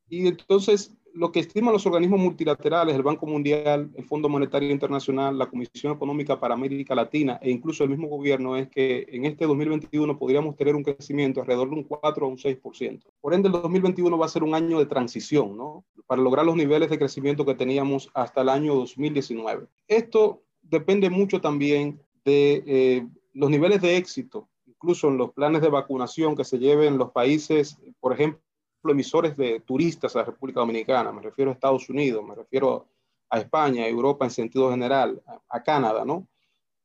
Y 0.08 0.27
entonces, 0.27 0.96
lo 1.13 1.31
que 1.31 1.39
estiman 1.39 1.74
los 1.74 1.86
organismos 1.86 2.20
multilaterales, 2.20 2.96
el 2.96 3.03
Banco 3.03 3.25
Mundial, 3.25 3.91
el 3.96 4.05
Fondo 4.05 4.29
Monetario 4.29 4.70
Internacional, 4.70 5.38
la 5.38 5.50
Comisión 5.50 5.93
Económica 5.93 6.39
para 6.39 6.53
América 6.53 6.96
Latina 6.96 7.39
e 7.41 7.50
incluso 7.50 7.84
el 7.84 7.89
mismo 7.89 8.08
gobierno, 8.08 8.55
es 8.55 8.70
que 8.70 9.05
en 9.10 9.25
este 9.25 9.46
2021 9.46 10.17
podríamos 10.17 10.55
tener 10.55 10.75
un 10.75 10.84
crecimiento 10.84 11.41
alrededor 11.41 11.70
de 11.70 11.75
un 11.75 11.84
4 11.84 12.25
o 12.25 12.29
un 12.29 12.38
6%. 12.38 13.01
Por 13.20 13.34
ende, 13.34 13.48
el 13.48 13.53
2021 13.53 14.17
va 14.17 14.25
a 14.25 14.29
ser 14.29 14.43
un 14.43 14.53
año 14.53 14.79
de 14.79 14.86
transición, 14.86 15.58
¿no? 15.58 15.86
Para 16.08 16.22
lograr 16.22 16.46
los 16.46 16.55
niveles 16.55 16.89
de 16.89 17.00
crecimiento 17.00 17.46
que 17.46 17.55
teníamos 17.55 18.10
hasta 18.13 18.41
el 18.41 18.50
año 18.50 18.75
2019. 18.75 19.67
Esto 19.88 20.43
depende 20.62 21.10
mucho 21.10 21.41
también 21.41 22.00
de 22.25 22.63
eh, 22.66 23.08
los 23.34 23.50
niveles 23.50 23.82
de 23.82 23.98
éxito, 23.98 24.50
incluso 24.66 25.08
en 25.08 25.18
los 25.18 25.32
planes 25.32 25.62
de 25.62 25.70
vacunación 25.70 26.36
que 26.36 26.44
se 26.44 26.60
lleven 26.60 26.94
en 26.94 26.98
los 26.98 27.12
países, 27.12 27.78
por 28.00 28.13
ejemplo, 28.13 28.42
emisores 28.84 29.38
de 29.38 29.60
turistas 29.60 30.16
a 30.16 30.20
la 30.20 30.25
República 30.25 30.60
Dominicana, 30.60 31.12
me 31.12 31.22
refiero 31.22 31.51
a 31.51 31.54
Estados 31.54 31.90
Unidos, 31.90 32.24
me 32.28 32.36
refiero 32.36 32.88
a 33.30 33.40
España, 33.40 33.84
a 33.84 33.88
Europa 33.88 34.25
en 34.25 34.32
sentido 34.32 34.72
general, 34.72 35.22
a, 35.48 35.63
Canadá, 35.63 36.04
¿no? 36.04 36.28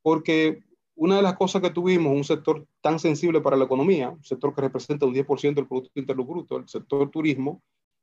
Porque 0.02 0.62
una 0.95 1.16
de 1.16 1.23
las 1.23 1.37
cosas 1.37 1.62
que 1.62 1.71
tuvimos, 1.71 2.14
un 2.14 2.25
sector 2.25 2.66
tan 2.81 2.99
sensible 2.99 3.40
para 3.40 3.57
la 3.57 3.64
economía, 3.64 4.11
un 4.11 4.23
sector 4.23 4.55
que 4.55 4.61
representa 4.61 5.07
un 5.07 5.14
10% 5.14 5.55
del 5.55 5.66
Producto 5.66 5.99
Interno 5.99 6.25
Bruto, 6.25 6.57
el 6.59 6.69
sector 6.69 7.11
turismo, 7.11 7.62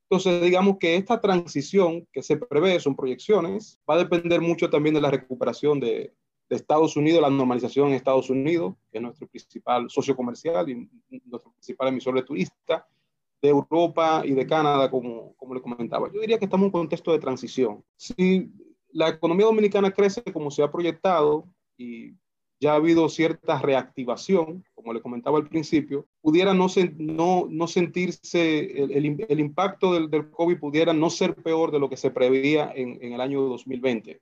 entonces, 0.10 0.42
digamos 0.44 0.78
que 0.78 0.96
esta 0.96 1.20
transición 1.20 2.08
que 2.12 2.22
se 2.22 2.38
prevé, 2.38 2.80
son 2.80 2.96
proyecciones, 2.96 3.80
va 3.90 3.96
a 3.96 4.00
depender 4.00 4.42
mucho 4.42 4.70
también 4.70 4.94
de 4.94 5.02
la 5.02 5.10
recuperación 5.10 5.80
de, 5.80 6.14
de 6.54 6.58
Estados 6.58 6.96
Unidos, 6.96 7.22
la 7.22 7.30
normalización 7.30 7.90
en 7.90 7.96
Estados 7.96 8.30
Unidos, 8.30 8.76
que 8.92 9.00
es 9.00 9.02
nuestro 9.02 9.28
principal 9.28 9.90
socio 9.90 10.16
comercial 10.16 10.70
y 10.70 10.90
nuestro 11.26 11.52
principal 11.52 11.88
emisor 11.90 12.16
de 12.16 12.24
turistas, 12.24 12.84
de 13.42 13.50
Europa 13.50 14.22
y 14.24 14.32
de 14.32 14.48
Canadá, 14.48 14.90
como, 14.90 15.34
como 15.36 15.54
le 15.54 15.62
comentaba. 15.62 16.10
Yo 16.14 16.22
diría 16.22 16.40
que 16.40 16.46
estamos 16.46 16.64
en 16.64 16.68
un 16.68 16.72
contexto 16.72 17.12
de 17.12 17.20
transición. 17.20 17.84
Si 17.98 18.50
la 18.92 19.10
economía 19.10 19.46
dominicana 19.46 19.92
crece 19.92 20.22
como 20.32 20.50
se 20.50 20.64
ha 20.64 20.72
proyectado 20.72 21.46
y 21.78 22.14
ya 22.62 22.72
ha 22.72 22.76
habido 22.76 23.10
cierta 23.10 23.60
reactivación, 23.60 24.64
como 24.74 24.94
le 24.94 25.02
comentaba 25.02 25.38
al 25.38 25.50
principio, 25.50 26.08
pudiera 26.22 26.54
no, 26.54 26.68
no, 26.98 27.48
no 27.50 27.68
sentirse, 27.68 28.82
el, 28.82 28.92
el, 28.92 29.40
impacto 29.40 29.94
del, 29.94 30.10
del, 30.10 30.30
COVID 30.30 30.60
pudiera 30.60 30.94
no 30.94 31.10
ser 31.10 31.36
peor 31.36 31.72
de 31.72 31.80
lo 31.80 31.90
que 31.90 31.98
se 31.98 32.12
preveía 32.12 32.72
en, 32.74 33.00
en 33.02 33.12
el 33.12 33.20
año 33.20 33.42
2020. 33.42 34.22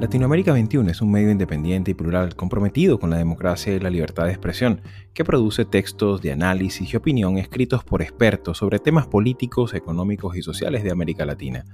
Latinoamérica 0.00 0.52
21 0.52 0.92
es 0.92 1.02
un 1.02 1.10
medio 1.10 1.32
independiente 1.32 1.90
y 1.90 1.94
plural 1.94 2.36
comprometido 2.36 3.00
con 3.00 3.10
la 3.10 3.16
democracia 3.16 3.74
y 3.74 3.80
la 3.80 3.90
libertad 3.90 4.26
de 4.26 4.30
expresión, 4.30 4.80
que 5.12 5.24
produce 5.24 5.64
textos 5.64 6.22
de 6.22 6.30
análisis 6.30 6.94
y 6.94 6.96
opinión 6.96 7.36
escritos 7.36 7.82
por 7.82 8.00
expertos 8.00 8.58
sobre 8.58 8.78
temas 8.78 9.08
políticos, 9.08 9.74
económicos 9.74 10.36
y 10.36 10.42
sociales 10.42 10.84
de 10.84 10.92
América 10.92 11.24
Latina. 11.24 11.64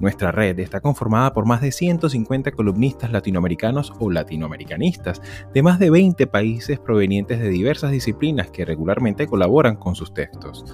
Nuestra 0.00 0.32
red 0.32 0.58
está 0.58 0.80
conformada 0.80 1.32
por 1.32 1.46
más 1.46 1.60
de 1.60 1.70
150 1.70 2.50
columnistas 2.50 3.12
latinoamericanos 3.12 3.92
o 4.00 4.10
latinoamericanistas 4.10 5.22
de 5.54 5.62
más 5.62 5.78
de 5.78 5.90
20 5.90 6.26
países 6.26 6.80
provenientes 6.80 7.38
de 7.38 7.48
diversas 7.48 7.92
disciplinas 7.92 8.50
que 8.50 8.64
regularmente 8.64 9.28
colaboran 9.28 9.76
con 9.76 9.94
sus 9.94 10.12
textos. 10.12 10.64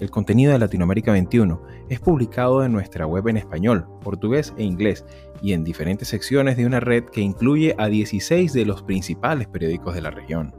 El 0.00 0.12
contenido 0.12 0.52
de 0.52 0.60
Latinoamérica 0.60 1.10
21 1.10 1.60
es 1.88 1.98
publicado 1.98 2.64
en 2.64 2.70
nuestra 2.70 3.04
web 3.04 3.26
en 3.26 3.36
español, 3.36 3.84
portugués 4.00 4.54
e 4.56 4.62
inglés 4.62 5.04
y 5.42 5.54
en 5.54 5.64
diferentes 5.64 6.06
secciones 6.06 6.56
de 6.56 6.66
una 6.66 6.78
red 6.78 7.04
que 7.06 7.20
incluye 7.20 7.74
a 7.78 7.88
16 7.88 8.52
de 8.52 8.64
los 8.64 8.84
principales 8.84 9.48
periódicos 9.48 9.96
de 9.96 10.02
la 10.02 10.12
región. 10.12 10.54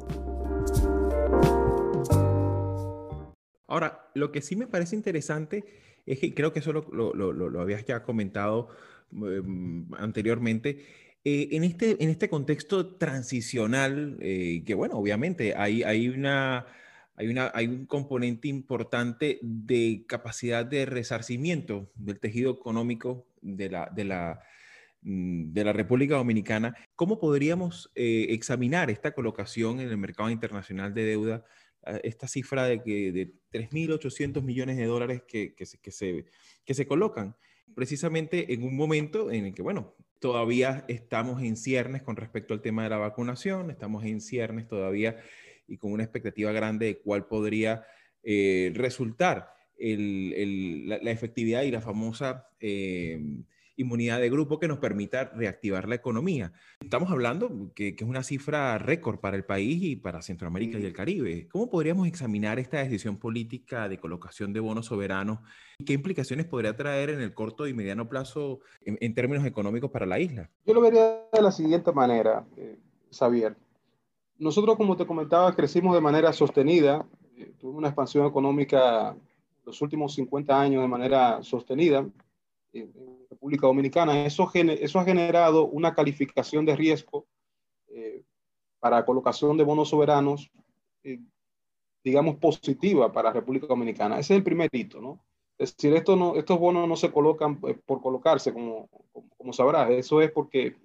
Ahora, 3.67 4.09
lo 4.13 4.33
que 4.33 4.41
sí 4.41 4.57
me 4.57 4.67
parece 4.67 4.97
interesante 4.97 5.63
es 6.05 6.19
que 6.19 6.33
creo 6.33 6.51
que 6.51 6.59
eso 6.59 6.73
lo, 6.73 7.61
habías 7.61 7.85
ya 7.85 8.03
comentado 8.03 8.67
em, 9.13 9.85
anteriormente. 9.93 10.85
Eh, 11.23 11.49
en, 11.51 11.63
este, 11.63 12.03
en 12.03 12.09
este 12.09 12.27
contexto 12.27 12.95
transicional, 12.95 14.17
eh, 14.19 14.63
que 14.65 14.73
bueno, 14.73 14.95
obviamente 14.97 15.55
hay, 15.55 15.83
hay 15.83 16.09
una 16.09 16.65
hay, 17.19 17.67
un 17.67 17.85
componente 17.85 18.47
importante 18.47 19.39
de 19.41 20.05
capacidad 20.07 20.65
de 20.65 20.85
resarcimiento 20.85 21.91
del 21.95 22.19
tejido 22.19 22.51
económico 22.51 23.27
de 23.41 23.69
la, 23.69 24.41
mm, 25.01 25.53
República 25.53 26.15
Dominicana. 26.15 26.75
¿Cómo 26.95 27.19
podríamos 27.19 27.91
eh, 27.95 28.27
examinar 28.29 28.89
esta 28.89 29.11
colocación 29.11 29.81
en 29.81 29.89
el 29.89 29.97
mercado 29.97 30.29
internacional 30.29 30.93
de 30.93 31.03
deuda, 31.03 31.43
ah, 31.83 31.99
esta 32.03 32.27
cifra 32.27 32.63
de, 32.65 32.77
de 32.77 33.33
3.800 33.51 34.41
millones 34.41 34.77
de 34.77 34.85
dólares 34.85 35.23
que, 35.27 35.53
se, 35.65 36.25
que 36.63 36.73
se 36.73 36.87
colocan? 36.87 37.35
Precisamente 37.75 38.53
en 38.53 38.63
un 38.63 38.77
momento 38.77 39.29
en 39.29 39.47
el 39.47 39.53
que, 39.53 39.61
bueno, 39.61 39.93
todavía 40.19 40.85
estamos 40.87 41.41
en 41.43 41.57
ciernes 41.57 42.01
con 42.01 42.15
respecto 42.15 42.53
al 42.53 42.61
tema 42.61 42.83
de 42.83 42.89
la 42.89 42.97
vacunación, 42.97 43.71
estamos 43.71 44.05
en 44.05 44.21
ciernes 44.21 44.67
todavía 44.67 45.17
y 45.69 45.77
con 45.77 45.91
una 45.91 46.03
expectativa 46.03 46.51
grande 46.51 46.87
de 46.87 46.99
cuál 46.99 47.25
podría 47.25 47.83
eh, 48.23 48.71
resultar 48.75 49.53
la, 49.77 51.11
efectividad 51.11 51.63
y 51.63 51.71
la 51.71 51.81
famosa 51.81 52.49
eh, 52.59 53.21
inmunidad 53.79 54.19
de 54.19 54.29
grupo 54.29 54.59
que 54.59 54.67
nos 54.67 54.79
permita 54.79 55.31
reactivar 55.33 55.87
la 55.87 55.95
economía. 55.95 56.51
Estamos 56.81 57.09
hablando 57.11 57.71
que, 57.73 57.95
es 57.97 58.01
una 58.01 58.23
cifra 58.23 58.77
récord 58.77 59.19
para 59.19 59.37
el 59.37 59.45
país 59.45 59.81
y 59.81 59.95
para 59.95 60.21
Centroamérica 60.21 60.77
y 60.77 60.85
el 60.85 60.91
Caribe. 60.91 61.47
¿Cómo 61.49 61.69
podríamos 61.69 62.05
examinar 62.07 62.59
esta 62.59 62.79
decisión 62.79 63.17
política 63.17 63.87
de 63.87 63.97
colocación 63.97 64.51
de 64.51 64.59
bonos 64.59 64.87
soberanos 64.87 65.39
y 65.77 65.85
qué 65.85 65.93
implicaciones 65.93 66.45
podría 66.45 66.75
traer 66.75 67.09
en 67.09 67.21
el 67.21 67.33
corto 67.33 67.67
y 67.67 67.73
mediano 67.73 68.09
plazo 68.09 68.59
en, 68.81 69.13
términos 69.15 69.45
económicos 69.45 69.91
para 69.91 70.05
la 70.05 70.19
isla? 70.19 70.49
Yo 70.65 70.73
lo 70.73 70.81
vería 70.81 71.23
de 71.31 71.41
la 71.41 71.51
siguiente 71.51 71.93
manera, 71.93 72.45
eh, 72.57 72.77
Xavier. 73.11 73.55
Nosotros, 74.39 74.77
como 74.77 74.95
te 74.95 75.05
comentaba, 75.05 75.53
crecimos 75.53 75.93
de 75.93 75.99
manera 75.99 76.31
sostenida, 76.31 77.05
eh, 77.37 77.51
tuvimos 77.59 77.79
una 77.79 77.89
expansión 77.89 78.25
económica 78.25 79.15
los 79.65 79.81
últimos 79.81 80.13
50 80.15 80.59
años 80.59 80.81
de 80.81 80.87
manera 80.87 81.43
sostenida 81.43 82.07
en, 82.71 82.93
República 83.29 83.67
Dominicana. 83.67 84.25
Eso, 84.25 84.49
eso 84.53 84.99
ha 84.99 85.03
generado 85.03 85.65
una 85.65 85.93
calificación 85.93 86.65
de 86.65 86.75
riesgo 86.75 87.27
eh, 87.89 88.23
para 88.79 89.05
colocación 89.05 89.55
de 89.57 89.63
bonos 89.63 89.89
soberanos, 89.89 90.49
eh, 91.03 91.19
digamos, 92.03 92.37
positiva 92.37 93.11
para 93.11 93.33
República 93.33 93.67
Dominicana. 93.67 94.19
Ese 94.19 94.33
es 94.33 94.37
el 94.37 94.43
primer 94.43 94.69
hito, 94.71 94.99
¿no? 95.01 95.19
Es 95.57 95.75
decir, 95.75 95.93
esto 95.93 96.15
no, 96.15 96.35
estos 96.35 96.57
bonos 96.57 96.87
no 96.87 96.95
se 96.95 97.11
colocan 97.11 97.59
por 97.59 98.01
colocarse, 98.01 98.53
como, 98.53 98.87
como, 98.87 99.29
como 99.37 99.53
sabrás. 99.53 99.89
Eso 99.91 100.21
es 100.21 100.31
porque 100.31 100.77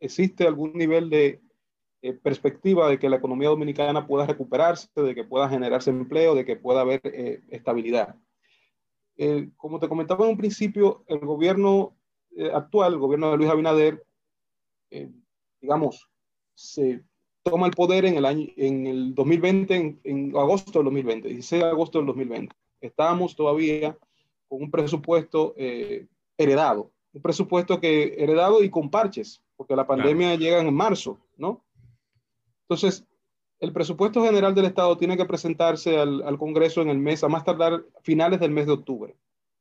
existe 0.00 0.46
algún 0.46 0.72
nivel 0.74 1.08
de 1.08 1.40
eh, 2.02 2.12
perspectiva 2.12 2.88
de 2.88 2.98
que 2.98 3.08
la 3.08 3.16
economía 3.16 3.48
dominicana 3.48 4.06
pueda 4.06 4.26
recuperarse, 4.26 4.88
de 4.94 5.14
que 5.14 5.24
pueda 5.24 5.48
generarse 5.48 5.90
empleo, 5.90 6.34
de 6.34 6.44
que 6.44 6.54
pueda 6.54 6.82
haber 6.82 7.00
eh, 7.04 7.42
estabilidad. 7.48 8.16
Eh, 9.16 9.48
como 9.56 9.80
te 9.80 9.88
comentaba 9.88 10.26
en 10.26 10.32
un 10.32 10.36
principio, 10.36 11.04
el 11.08 11.20
gobierno 11.20 11.96
actual, 12.52 12.92
el 12.92 12.98
gobierno 12.98 13.30
de 13.30 13.38
Luis 13.38 13.48
Abinader, 13.48 14.04
digamos, 15.58 16.06
se 16.54 17.02
toma 17.42 17.66
el 17.66 17.72
poder 17.72 18.04
en 18.04 18.18
el 18.18 18.26
año, 18.26 18.46
en 18.58 18.86
el 18.86 19.14
2020, 19.14 20.00
en, 20.04 20.36
agosto 20.36 20.80
del 20.80 20.84
2020, 20.84 21.28
16 21.28 21.62
de 21.62 21.68
agosto 21.68 21.98
del 21.98 22.08
2020. 22.08 22.54
Estábamos 22.82 23.34
todavía 23.34 23.96
con 24.48 24.62
un 24.64 24.70
presupuesto 24.70 25.54
heredado, 26.36 26.92
un 27.14 27.22
presupuesto 27.22 27.80
que 27.80 28.16
heredado 28.18 28.62
y 28.62 28.68
con 28.68 28.90
parches, 28.90 29.42
porque 29.56 29.74
la 29.74 29.86
pandemia 29.86 30.34
llega 30.34 30.60
en 30.60 30.74
marzo, 30.74 31.18
¿no? 31.38 31.65
Entonces, 32.68 33.06
el 33.60 33.72
presupuesto 33.72 34.24
general 34.24 34.54
del 34.54 34.66
Estado 34.66 34.96
tiene 34.96 35.16
que 35.16 35.24
presentarse 35.24 35.98
al, 35.98 36.38
Congreso 36.38 36.82
en 36.82 36.88
el 36.88 36.98
mes, 36.98 37.22
a 37.24 37.28
más 37.28 37.44
tardar 37.44 37.84
finales 38.02 38.40
del 38.40 38.50
mes 38.50 38.66
de 38.66 38.72
octubre, 38.72 39.16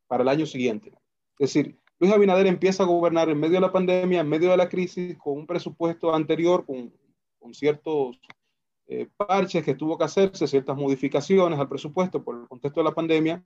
para 0.08 0.24
el 0.24 0.30
año 0.30 0.46
siguiente. 0.46 0.90
Es 1.40 1.54
decir, 1.54 1.78
Luis 2.00 2.12
Abinader 2.12 2.48
empieza 2.48 2.84
a 2.84 2.88
gobernar 2.88 3.30
en 3.30 3.40
medio 3.40 3.56
de 3.56 3.62
la 3.62 3.72
pandemia, 3.72 4.22
en 4.22 4.28
medio 4.28 4.50
de 4.50 4.58
la 4.58 4.68
crisis, 4.68 5.18
con 5.18 5.38
un 5.38 5.48
presupuesto 5.48 6.14
anterior, 6.14 6.66
con, 6.66 6.92
ciertos 7.54 8.20
eh, 8.88 9.08
parches 9.16 9.64
que 9.64 9.76
tuvo 9.76 10.00
que 10.00 10.04
hacerse, 10.04 10.48
ciertas 10.48 10.76
modificaciones 10.76 11.60
al 11.60 11.70
presupuesto 11.70 12.24
por 12.24 12.36
el 12.36 12.48
contexto 12.48 12.80
de 12.80 12.86
la 12.86 12.96
pandemia, 12.96 13.44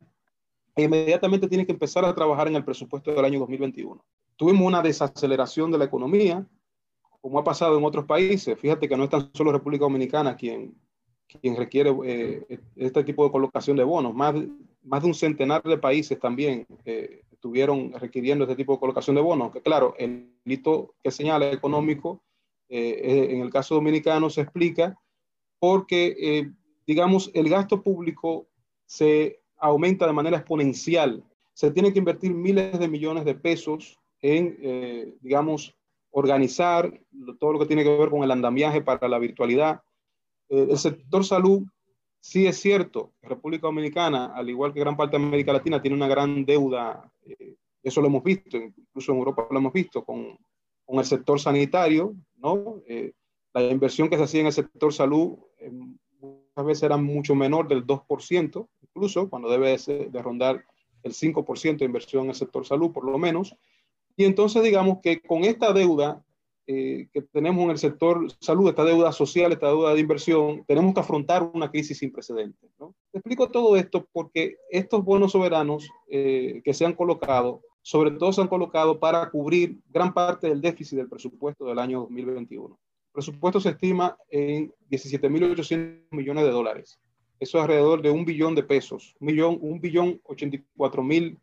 e 0.73 0.83
inmediatamente 0.83 1.49
tiene 1.49 1.65
que 1.65 1.73
empezar 1.73 2.05
a 2.05 2.15
trabajar 2.15 2.47
en 2.47 2.55
el 2.55 2.63
presupuesto 2.63 3.11
del 3.11 3.25
año 3.25 3.39
2021. 3.39 4.01
Tuvimos 4.37 4.65
una 4.65 4.81
desaceleración 4.81 5.69
de 5.69 5.79
la 5.79 5.85
economía, 5.85 6.47
como 7.21 7.39
ha 7.39 7.43
pasado 7.43 7.77
en 7.77 7.83
otros 7.83 8.05
países. 8.05 8.57
Fíjate 8.59 8.87
que 8.87 8.97
no 8.97 9.03
es 9.03 9.09
tan 9.09 9.29
solo 9.33 9.51
República 9.51 9.85
Dominicana 9.85 10.35
quien, 10.35 10.75
quien 11.27 11.55
requiere 11.55 11.93
eh, 12.05 12.59
este 12.75 13.03
tipo 13.03 13.25
de 13.25 13.31
colocación 13.31 13.77
de 13.77 13.83
bonos. 13.83 14.13
Más, 14.13 14.35
más 14.83 15.01
de 15.01 15.07
un 15.07 15.13
centenar 15.13 15.61
de 15.63 15.77
países 15.77 16.19
también 16.19 16.65
eh, 16.85 17.21
estuvieron 17.31 17.91
requiriendo 17.93 18.45
este 18.45 18.55
tipo 18.55 18.73
de 18.73 18.79
colocación 18.79 19.15
de 19.15 19.21
bonos. 19.21 19.51
Que 19.51 19.61
claro, 19.61 19.95
el 19.97 20.33
hito 20.45 20.95
que 21.03 21.11
señala 21.11 21.51
económico, 21.51 22.21
eh, 22.69 23.27
en 23.31 23.41
el 23.41 23.49
caso 23.49 23.75
dominicano 23.75 24.29
se 24.29 24.41
explica 24.41 24.97
porque, 25.59 26.53
digamos, 26.87 27.31
el 27.33 27.49
gasto 27.49 27.83
público 27.83 28.47
se 28.85 29.41
aumenta 29.57 30.07
de 30.07 30.13
manera 30.13 30.37
exponencial. 30.37 31.21
Se 31.53 31.71
tiene 31.71 31.91
que 31.91 31.99
invertir 31.99 32.33
miles 32.33 32.79
de 32.79 32.87
millones 32.87 33.25
de 33.25 33.35
pesos 33.35 33.99
en, 34.21 35.17
digamos, 35.19 35.75
organizar 36.11 36.91
todo 37.39 37.53
lo 37.53 37.59
que 37.59 37.65
tiene 37.65 37.83
que 37.83 37.97
ver 37.97 38.09
con 38.09 38.23
el 38.23 38.31
andamiaje 38.31 38.81
para 38.81 39.07
la 39.07 39.19
virtualidad. 39.19 39.81
Eh, 40.49 40.67
el 40.71 40.77
sector 40.77 41.23
salud, 41.23 41.63
sí 42.19 42.47
es 42.47 42.59
cierto, 42.59 43.13
República 43.21 43.67
Dominicana, 43.67 44.33
al 44.33 44.49
igual 44.49 44.73
que 44.73 44.79
gran 44.79 44.97
parte 44.97 45.17
de 45.17 45.23
América 45.23 45.53
Latina, 45.53 45.81
tiene 45.81 45.95
una 45.95 46.07
gran 46.07 46.45
deuda, 46.45 47.11
eh, 47.25 47.55
eso 47.83 48.01
lo 48.01 48.07
hemos 48.07 48.23
visto, 48.23 48.57
incluso 48.57 49.11
en 49.11 49.17
Europa 49.19 49.47
lo 49.51 49.59
hemos 49.59 49.73
visto 49.73 50.03
con, 50.03 50.37
el 50.87 51.05
sector 51.05 51.39
sanitario, 51.39 52.15
¿no? 52.37 52.81
Eh, 52.87 53.13
la 53.53 53.61
inversión 53.61 54.09
que 54.09 54.17
se 54.17 54.23
hacía 54.23 54.41
en 54.41 54.47
el 54.47 54.53
sector 54.53 54.91
salud 54.91 55.37
muchas 56.19 56.65
veces 56.65 56.83
era 56.83 56.97
mucho 56.97 57.35
menor 57.35 57.67
del 57.67 57.85
2%, 57.85 58.67
incluso 58.81 59.29
cuando 59.29 59.49
debe 59.49 59.77
de, 59.77 60.09
de 60.09 60.21
rondar 60.21 60.65
el 61.03 61.13
5% 61.13 61.77
de 61.77 61.85
inversión 61.85 62.23
en 62.23 62.29
el 62.29 62.35
sector 62.35 62.65
salud, 62.65 62.91
por 62.91 63.05
lo 63.05 63.19
menos. 63.19 63.55
Y 64.19 64.25
entonces 64.25 64.61
digamos 64.63 64.97
que 65.01 65.21
con 65.21 65.45
esta 65.45 65.71
deuda 65.71 66.21
eh, 66.67 67.07
que 67.13 67.21
tenemos 67.21 67.63
en 67.63 67.69
el 67.69 67.77
sector 67.77 68.27
salud, 68.41 68.67
esta 68.67 68.83
deuda 68.83 69.13
social, 69.13 69.53
esta 69.53 69.67
deuda 69.67 69.93
de 69.93 70.01
inversión, 70.01 70.65
tenemos 70.67 70.93
que 70.93 70.99
afrontar 70.99 71.49
una 71.53 71.71
crisis 71.71 71.99
sin 71.99 72.11
precedentes. 72.11 72.69
¿no? 72.77 72.93
explico 73.13 73.49
todo 73.49 73.77
esto 73.77 74.09
porque 74.11 74.57
estos 74.71 75.05
bonos 75.05 75.31
soberanos 75.31 75.89
eh, 76.09 76.59
que 76.65 76.73
se 76.73 76.85
han 76.85 76.95
colocado, 76.95 77.61
sobre 77.81 78.11
todo 78.11 78.33
se 78.33 78.41
han 78.41 78.49
colocado 78.49 78.99
para 78.99 79.29
cubrir 79.29 79.79
gran 79.89 80.13
parte 80.13 80.49
del 80.49 80.59
déficit 80.59 80.97
del 80.97 81.07
presupuesto 81.07 81.63
del 81.67 81.79
año 81.79 82.01
2021. 82.01 82.77
El 82.77 83.13
presupuesto 83.13 83.61
se 83.61 83.69
estima 83.69 84.17
en 84.29 84.73
17.800 84.91 86.07
millones 86.11 86.43
de 86.43 86.51
dólares. 86.51 86.99
Eso 87.39 87.57
es 87.57 87.61
alrededor 87.61 88.01
de 88.01 88.09
un 88.09 88.25
billón 88.25 88.53
de 88.53 88.63
pesos, 88.63 89.15
un 89.21 89.27
billón, 89.27 89.57
un 89.61 89.79
billón 89.79 90.19
84 90.25 91.03
mil 91.03 91.39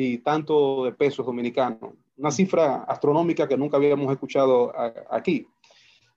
y 0.00 0.18
tanto 0.18 0.84
de 0.84 0.92
pesos 0.92 1.26
dominicanos, 1.26 1.92
una 2.16 2.30
cifra 2.30 2.84
astronómica 2.84 3.46
que 3.46 3.56
nunca 3.56 3.76
habíamos 3.76 4.10
escuchado 4.10 4.72
aquí. 5.10 5.46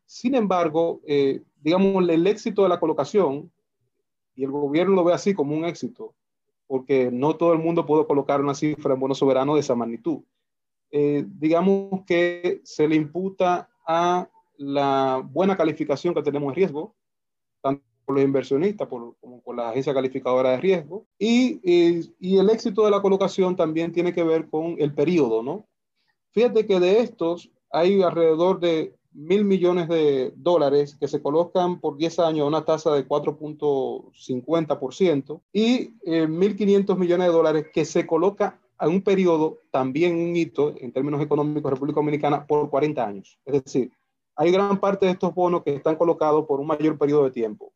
Sin 0.06 0.36
embargo, 0.36 1.02
eh, 1.06 1.42
digamos, 1.62 2.08
el 2.08 2.26
éxito 2.28 2.64
de 2.64 2.70
la 2.70 2.80
colocación, 2.80 3.52
y 4.36 4.44
el 4.44 4.52
gobierno 4.52 4.96
lo 4.96 5.04
ve 5.04 5.14
así 5.14 5.34
como 5.34 5.56
un 5.56 5.66
éxito, 5.66 6.16
porque 6.66 7.12
no 7.12 7.36
todo 7.36 7.54
el 7.54 7.60
mundo 7.60 7.86
puede 7.86 8.08
colocar 8.08 8.42
una 8.42 8.56
cifra 8.56 8.94
en 8.94 9.00
bono 9.00 9.16
soberano 9.16 9.56
de 9.56 9.60
esa 9.60 9.76
magnitud. 9.76 10.24
eh, 10.96 11.26
digamos 11.28 12.04
que 12.06 12.62
se 12.64 12.88
le 12.88 12.96
imputa 12.96 13.68
a 13.88 14.30
la 14.58 15.24
buena 15.26 15.58
calificación 15.58 16.14
que 16.14 16.22
tenemos 16.22 16.50
en 16.50 16.56
riesgo, 16.56 16.96
tanto 17.62 17.84
por 18.06 18.16
los 18.16 18.24
inversionistas 18.24 18.88
como 18.88 19.16
por 19.44 19.56
la 19.56 19.70
agencia 19.70 19.94
calificadora 19.94 20.52
de 20.52 20.58
riesgo. 20.58 21.06
Y, 21.18 21.60
y, 21.64 22.38
el 22.38 22.50
éxito 22.50 22.86
de 22.86 22.92
la 22.92 23.02
colocación 23.02 23.56
también 23.56 23.92
tiene 23.92 24.14
que 24.14 24.24
ver 24.24 24.50
con 24.50 24.76
el 24.80 24.94
periodo, 24.94 25.44
¿no? 25.44 25.66
Fíjate 26.32 26.66
que 26.66 26.80
de 26.80 27.00
estos 27.00 27.52
hay 27.72 28.02
alrededor 28.02 28.60
de 28.60 28.96
mil 29.14 29.46
millones 29.46 29.88
de 29.88 30.34
dólares 30.36 30.98
que 31.00 31.08
se 31.08 31.22
colocan 31.22 31.80
por 31.80 31.96
10 31.98 32.20
años 32.20 32.46
a 32.46 32.48
una 32.48 32.66
tasa 32.66 32.94
de 32.94 33.08
4.50% 33.08 35.42
y 35.54 35.94
eh, 36.06 36.28
1.500 36.28 36.98
millones 36.98 37.28
de 37.28 37.34
dólares 37.34 37.68
que 37.72 37.86
se 37.86 38.08
coloca 38.08 38.60
a 38.78 38.88
un 38.88 39.02
periodo, 39.02 39.60
también 39.72 40.16
un 40.16 40.36
hito 40.36 40.74
en 40.78 40.92
términos 40.92 41.22
económicos, 41.22 41.72
República 41.72 42.00
Dominicana, 42.00 42.46
por 42.46 42.70
40 42.70 43.06
años. 43.06 43.40
Es 43.46 43.64
decir, 43.64 43.92
hay 44.36 44.52
gran 44.52 44.80
parte 44.80 45.06
de 45.06 45.14
estos 45.14 45.34
bonos 45.34 45.64
que 45.64 45.76
están 45.76 45.96
colocados 45.96 46.46
por 46.46 46.60
un 46.60 46.68
mayor 46.68 46.98
periodo 46.98 47.24
de 47.26 47.32
tiempo. 47.32 47.72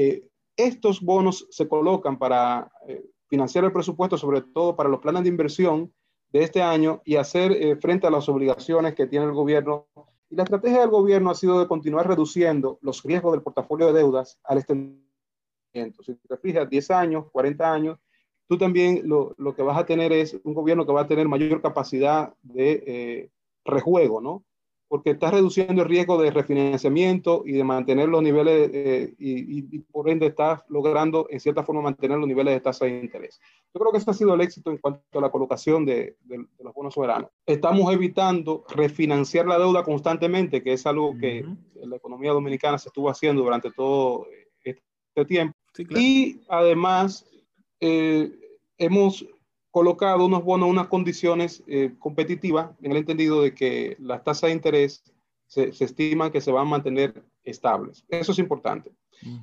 Eh, 0.00 0.28
estos 0.56 1.00
bonos 1.00 1.48
se 1.50 1.66
colocan 1.66 2.20
para 2.20 2.70
eh, 2.86 3.04
financiar 3.26 3.64
el 3.64 3.72
presupuesto, 3.72 4.16
sobre 4.16 4.42
todo 4.42 4.76
para 4.76 4.88
los 4.88 5.00
planes 5.00 5.24
de 5.24 5.28
inversión 5.28 5.92
de 6.30 6.44
este 6.44 6.62
año 6.62 7.02
y 7.04 7.16
hacer 7.16 7.50
eh, 7.50 7.74
frente 7.74 8.06
a 8.06 8.10
las 8.10 8.28
obligaciones 8.28 8.94
que 8.94 9.08
tiene 9.08 9.26
el 9.26 9.32
gobierno. 9.32 9.88
Y 10.30 10.36
la 10.36 10.44
estrategia 10.44 10.82
del 10.82 10.90
gobierno 10.90 11.30
ha 11.30 11.34
sido 11.34 11.58
de 11.58 11.66
continuar 11.66 12.06
reduciendo 12.06 12.78
los 12.80 13.02
riesgos 13.02 13.32
del 13.32 13.42
portafolio 13.42 13.88
de 13.88 13.94
deudas 13.94 14.38
al 14.44 14.58
extendimiento. 14.58 16.04
Si 16.04 16.14
te 16.14 16.36
fijas, 16.36 16.70
10 16.70 16.90
años, 16.92 17.24
40 17.32 17.72
años, 17.72 17.98
tú 18.46 18.56
también 18.56 19.00
lo, 19.02 19.34
lo, 19.36 19.52
que 19.56 19.62
vas 19.62 19.78
a 19.78 19.84
tener 19.84 20.12
es 20.12 20.38
un 20.44 20.54
gobierno 20.54 20.86
que 20.86 20.92
va 20.92 21.00
a 21.00 21.08
tener 21.08 21.26
mayor 21.26 21.60
capacidad 21.60 22.32
de 22.42 23.32
rejuego, 23.64 24.20
¿no? 24.20 24.44
Porque 24.88 25.10
estás 25.10 25.32
reduciendo 25.32 25.82
el 25.82 25.88
riesgo 25.88 26.20
de 26.20 26.30
refinanciamiento 26.30 27.42
y 27.44 27.52
de 27.52 27.62
mantener 27.62 28.08
los 28.08 28.22
niveles, 28.22 28.70
eh, 28.72 29.14
y, 29.18 29.78
por 29.80 30.08
ende 30.08 30.26
estás 30.26 30.62
logrando 30.68 31.26
en 31.30 31.40
cierta 31.40 31.62
forma 31.62 31.82
mantener 31.82 32.18
los 32.18 32.26
niveles 32.26 32.54
de 32.54 32.60
tasa 32.60 32.86
de 32.86 32.98
interés. 33.00 33.38
Yo 33.74 33.80
creo 33.80 33.92
que 33.92 33.98
ese 33.98 34.10
ha 34.10 34.14
sido 34.14 34.34
el 34.34 34.40
éxito 34.40 34.70
en 34.70 34.78
cuanto 34.78 35.18
a 35.18 35.20
la 35.20 35.30
colocación 35.30 35.84
de, 35.84 36.16
los 36.26 36.74
bonos 36.74 36.94
soberanos. 36.94 37.30
Estamos 37.44 37.92
evitando 37.92 38.64
refinanciar 38.70 39.46
la 39.46 39.58
deuda 39.58 39.84
constantemente, 39.84 40.62
que 40.62 40.72
es 40.72 40.86
algo 40.86 41.14
que 41.18 41.44
la 41.74 41.96
economía 41.96 42.32
dominicana 42.32 42.78
se 42.78 42.88
estuvo 42.88 43.10
haciendo 43.10 43.42
durante 43.42 43.70
todo 43.70 44.26
este 44.64 45.24
tiempo. 45.26 45.54
Y 45.90 46.40
además, 46.48 47.26
eh, 47.80 48.32
hemos 48.78 49.26
colocado 49.78 50.26
unos 50.26 50.42
bonos 50.42 50.68
unas 50.68 50.88
condiciones 50.88 51.62
eh, 51.68 51.94
competitivas 52.00 52.72
en 52.82 52.90
el 52.90 52.96
entendido 52.96 53.42
de 53.42 53.54
que 53.54 53.96
las 54.00 54.24
tasas 54.24 54.48
de 54.48 54.54
interés 54.54 55.04
se, 55.46 55.72
se, 55.72 55.84
estiman 55.84 56.32
que 56.32 56.40
se 56.40 56.50
van 56.50 56.66
a 56.66 56.70
mantener 56.70 57.24
estables. 57.44 58.04
Eso 58.08 58.32
es 58.32 58.40
importante. 58.40 58.90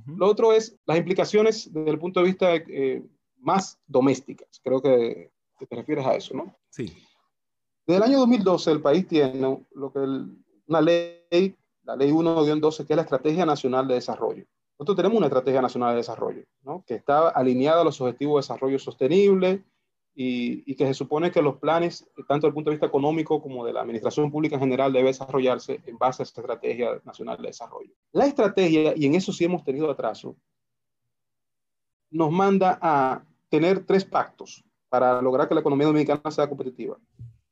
Lo 0.06 0.28
otro 0.28 0.52
es 0.52 0.78
las 0.86 0.98
implicaciones 0.98 1.71
desde 1.71 1.89
el 1.89 2.00
punto 2.00 2.19
de 2.19 2.26
vista 2.26 2.54
eh, 2.54 3.02
más 3.39 3.80
domésticas. 3.88 4.60
Creo 4.62 4.82
que, 4.82 5.32
te 5.69 5.76
refieres 5.78 6.06
a 6.06 6.15
eso, 6.15 6.36
¿no? 6.36 6.54
Sí. 6.69 6.93
Desde 7.88 7.98
el 7.98 8.04
año 8.04 8.19
2012 8.19 8.71
el 8.71 8.82
país 8.82 9.08
tiene 9.08 9.65
lo 9.71 9.93
que 9.93 10.00
una 10.67 10.82
ley, 10.82 11.56
la 11.84 11.95
ley 11.95 12.12
1-12, 12.12 12.86
que 12.86 12.91
es 12.91 12.98
la 12.98 13.04
Estrategia 13.04 13.45
Nacional 13.45 13.88
de 13.88 13.93
Desarrollo. 13.93 14.43
Nosotros 14.78 14.98
tenemos 14.98 15.17
una 15.17 15.28
Estrategia 15.28 15.62
Nacional 15.62 15.91
de 15.91 15.98
Desarrollo, 15.98 16.43
¿no? 16.63 16.84
que 16.86 16.95
está 16.95 17.30
alineada 17.30 17.82
a 17.82 17.86
los 17.86 18.02
Objetivos 18.02 18.36
de 18.36 18.54
Desarrollo 18.54 18.80
Sostenible, 18.80 19.63
y, 20.17 20.75
que 20.75 20.88
se 20.88 20.93
supone 20.93 21.30
que 21.30 21.41
los 21.41 21.58
planes, 21.58 22.10
tanto 22.28 22.36
desde 22.36 22.47
el 22.47 22.54
punto 22.54 22.69
de 22.69 22.75
vista 22.75 22.88
económico 22.88 23.41
como 23.41 23.65
de 23.65 23.73
la 23.73 23.82
administración 23.82 24.32
pública 24.32 24.56
en 24.56 24.62
general, 24.62 24.93
debe 24.93 25.08
desarrollarse 25.08 25.82
en 25.86 25.97
base 25.97 26.21
a 26.21 26.25
esta 26.25 26.41
estrategia 26.41 27.01
nacional 27.04 27.38
de 27.38 27.47
desarrollo. 27.47 27.91
La 28.13 28.25
estrategia, 28.25 28.93
y 28.95 29.06
en 29.06 29.15
eso 29.15 29.34
sí 29.34 29.43
hemos 29.43 29.65
tenido 29.65 29.91
atraso, 29.91 30.38
nos 32.10 32.32
manda 32.32 32.80
a 32.82 33.23
tener 33.49 33.86
tres 33.86 34.06
pactos 34.06 34.63
para 34.88 35.21
lograr 35.21 35.49
que 35.49 35.56
la 35.56 35.60
economía 35.60 35.88
dominicana 35.88 36.32
sea 36.32 36.47
competitiva. 36.47 36.97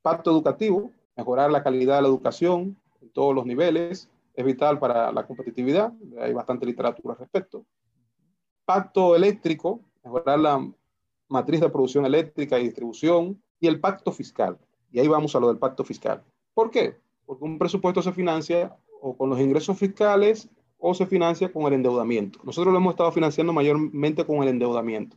Pacto 0.00 0.30
educativo, 0.30 0.90
mejorar 1.16 1.50
la 1.50 1.62
calidad 1.62 1.96
de 1.96 2.02
la 2.02 2.08
educación 2.08 2.78
en 3.02 3.10
todos 3.10 3.34
los 3.34 3.44
niveles, 3.44 4.08
es 4.32 4.44
vital 4.44 4.78
para 4.78 5.12
la 5.12 5.26
competitividad, 5.26 5.92
hay 6.18 6.32
bastante 6.32 6.64
literatura 6.64 7.12
al 7.12 7.20
respecto. 7.20 7.66
Pacto 8.64 9.14
eléctrico, 9.14 9.80
mejorar 10.02 10.38
la 10.38 10.72
matriz 11.34 11.60
de 11.60 11.68
producción 11.68 12.06
eléctrica 12.06 12.58
y 12.58 12.64
distribución, 12.64 13.42
y 13.60 13.66
el 13.66 13.80
pacto 13.80 14.12
fiscal. 14.12 14.58
Y 14.92 15.00
ahí 15.00 15.08
vamos 15.08 15.34
a 15.34 15.40
lo 15.40 15.48
del 15.48 15.58
pacto 15.58 15.84
fiscal. 15.84 16.22
¿Por 16.54 16.70
qué? 16.70 16.96
Porque 17.26 17.44
un 17.44 17.58
presupuesto 17.58 18.00
se 18.00 18.12
financia 18.12 18.76
o 19.02 19.16
con 19.16 19.28
los 19.28 19.40
ingresos 19.40 19.76
fiscales 19.76 20.48
o 20.78 20.94
se 20.94 21.06
financia 21.06 21.52
con 21.52 21.64
el 21.66 21.72
endeudamiento. 21.72 22.38
Nosotros 22.44 22.72
lo 22.72 22.78
hemos 22.78 22.92
estado 22.92 23.10
financiando 23.10 23.52
mayormente 23.52 24.24
con 24.24 24.42
el 24.42 24.48
endeudamiento. 24.48 25.16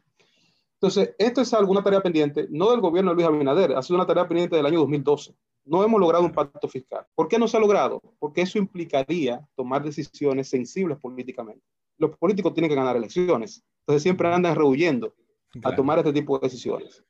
Entonces, 0.76 1.14
esto 1.18 1.42
es 1.42 1.54
alguna 1.54 1.84
tarea 1.84 2.02
pendiente, 2.02 2.48
no 2.50 2.72
del 2.72 2.82
gobierno 2.82 3.12
de 3.12 3.16
Luis 3.16 3.28
Abinader, 3.28 3.76
ha 3.76 3.82
sido 3.82 3.98
una 3.98 4.06
tarea 4.06 4.28
pendiente 4.28 4.56
del 4.56 4.66
año 4.66 4.80
2012. 4.80 5.36
No 5.66 5.84
hemos 5.84 6.00
logrado 6.00 6.24
un 6.24 6.32
pacto 6.32 6.68
fiscal. 6.68 7.06
¿Por 7.14 7.28
qué 7.28 7.38
no 7.38 7.48
se 7.48 7.58
ha 7.58 7.60
logrado? 7.60 8.02
Porque 8.20 8.42
eso 8.42 8.58
implicaría 8.58 9.46
tomar 9.56 9.84
decisiones 9.84 10.48
sensibles 10.48 10.98
políticamente. 11.00 11.64
Los 11.98 12.16
políticos 12.18 12.54
tienen 12.54 12.70
que 12.70 12.76
ganar 12.76 12.96
elecciones. 12.96 13.64
Entonces 13.82 14.04
siempre 14.04 14.32
andan 14.34 14.56
rehuyendo 14.56 15.14
a 15.64 15.76
tomar 15.76 16.00
este 16.00 16.14
tipo 16.14 16.38
de 16.38 16.48
decisiones. 16.48 17.04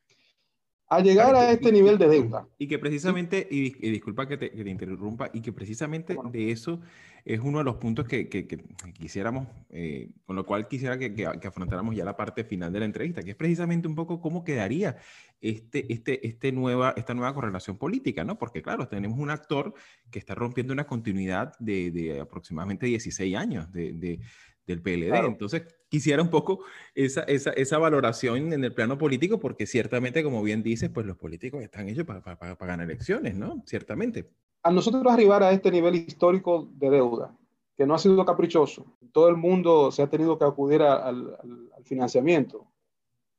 Al 0.89 1.04
llegar 1.04 1.36
a 1.36 1.52
este 1.52 1.69
nivel 1.69 1.97
de 1.97 2.08
deuda. 2.08 2.47
Y 2.58 2.65
que 2.65 2.80
precisamente, 2.80 3.45
y, 3.52 3.71
disculpa 3.89 4.26
que 4.26 4.38
te, 4.38 4.69
interrumpa, 4.69 5.30
y 5.34 5.41
que 5.41 5.52
precisamente 5.52 6.15
de 6.32 6.52
eso 6.52 6.80
es 7.26 7.41
uno 7.41 7.58
de 7.58 7.65
los 7.65 7.76
puntos 7.76 8.08
que, 8.08 8.30
que, 8.30 8.47
quisiéramos, 8.93 9.50
eh, 9.69 10.12
con 10.26 10.38
lo 10.38 10.45
cual 10.45 10.69
quisiera 10.69 10.97
que, 10.97 11.26
afrontáramos 11.45 11.93
ya 11.93 12.06
la 12.06 12.15
parte 12.15 12.45
final 12.45 12.71
de 12.71 12.80
la 12.80 12.86
entrevista, 12.86 13.21
que 13.21 13.32
es 13.32 13.36
precisamente 13.36 13.86
un 13.86 13.95
poco 13.95 14.21
cómo 14.21 14.45
quedaría 14.45 14.95
este, 15.41 15.91
este, 15.91 16.26
este 16.26 16.54
nueva, 16.54 16.93
esta 16.95 17.13
nueva 17.13 17.34
correlación 17.34 17.78
política, 17.78 18.23
¿no? 18.23 18.38
Porque 18.38 18.62
claro, 18.62 18.88
tenemos 18.88 19.19
un 19.19 19.30
actor 19.30 19.73
que 20.10 20.19
está 20.19 20.36
rompiendo 20.36 20.71
una 20.71 20.88
continuidad 20.88 21.52
de, 21.60 21.91
de 21.91 22.21
aproximadamente 22.21 22.86
16 22.86 23.36
años 23.36 23.73
de, 23.73 23.91
de 23.91 24.21
del 24.67 24.82
PLD. 24.82 25.15
Entonces, 25.25 25.63
quisiera 25.89 26.21
un 26.21 26.30
poco 26.30 26.60
esa, 26.93 27.21
esa, 27.23 27.51
esa, 27.51 27.77
valoración 27.77 28.53
en 28.53 28.63
el 28.63 28.73
plano 28.73 28.97
político, 28.97 29.39
porque 29.39 29.65
ciertamente, 29.65 30.23
como 30.23 30.43
bien 30.43 30.62
dices, 30.62 30.89
pues 30.89 31.06
los 31.06 31.17
políticos 31.17 31.63
están 31.63 31.88
hechos 31.88 32.06
para, 32.06 32.21
para, 32.21 32.56
ganar 32.56 32.82
elecciones, 32.82 33.36
¿no? 33.36 33.63
Ciertamente. 33.65 34.30
A 34.63 34.71
nosotros 34.71 35.06
arribar 35.12 35.41
a 35.41 35.51
este 35.51 35.71
nivel 35.71 35.95
histórico 35.95 36.69
de 36.73 36.89
deuda, 36.89 37.36
que 37.75 37.86
no 37.86 37.95
ha 37.95 37.99
sido 37.99 38.23
caprichoso, 38.25 38.86
todo 39.12 39.30
el 39.30 39.38
mundo 39.38 39.91
se 39.91 40.01
ha 40.01 40.10
tenido 40.10 40.38
que 40.38 40.45
acudir 40.45 40.82
al, 40.82 41.38
al, 41.41 41.84
financiamiento 41.84 42.67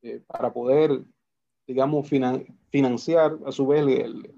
eh, 0.01 0.23
para 0.27 0.51
poder, 0.53 1.03
digamos, 1.67 2.09
financiar 2.71 3.37
a 3.45 3.53
su 3.53 3.67
vez 3.67 3.85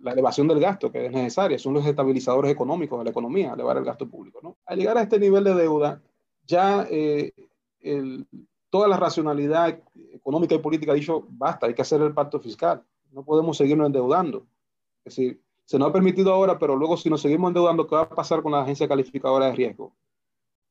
la 0.02 0.12
elevación 0.12 0.48
del 0.48 0.58
gasto 0.58 0.90
que 0.90 1.06
es 1.06 1.12
necesaria. 1.12 1.58
Son 1.58 1.74
los 1.74 1.86
estabilizadores 1.86 2.50
económicos 2.50 2.98
de 2.98 3.04
la 3.04 3.10
economía, 3.10 3.52
elevar 3.52 3.76
el 3.76 3.84
gasto 3.84 4.08
público. 4.08 4.40
¿no? 4.42 4.56
Al 4.66 4.78
llegar 4.78 4.98
a 4.98 5.02
este 5.02 5.20
nivel 5.20 5.44
de 5.44 5.54
deuda, 5.54 6.02
ya 6.50 6.86
eh, 6.90 7.32
toda 8.68 8.88
la 8.88 8.96
racionalidad 8.96 9.80
económica 10.12 10.54
y 10.54 10.58
política 10.58 10.92
ha 10.92 10.96
dicho, 10.96 11.26
basta, 11.30 11.66
hay 11.66 11.74
que 11.74 11.82
hacer 11.82 12.02
el 12.02 12.12
pacto 12.12 12.40
fiscal, 12.40 12.82
no 13.12 13.24
podemos 13.24 13.56
seguirnos 13.56 13.86
endeudando. 13.86 14.46
Es 15.04 15.16
decir, 15.16 15.40
se 15.64 15.78
nos 15.78 15.88
ha 15.88 15.92
permitido 15.92 16.32
ahora, 16.32 16.58
pero 16.58 16.76
luego 16.76 16.96
si 16.96 17.08
nos 17.08 17.22
seguimos 17.22 17.50
endeudando, 17.50 17.86
¿qué 17.86 17.94
va 17.94 18.02
a 18.02 18.08
pasar 18.08 18.42
con 18.42 18.52
la 18.52 18.62
agencia 18.62 18.88
calificadora 18.88 19.46
de 19.46 19.52
riesgo? 19.52 19.94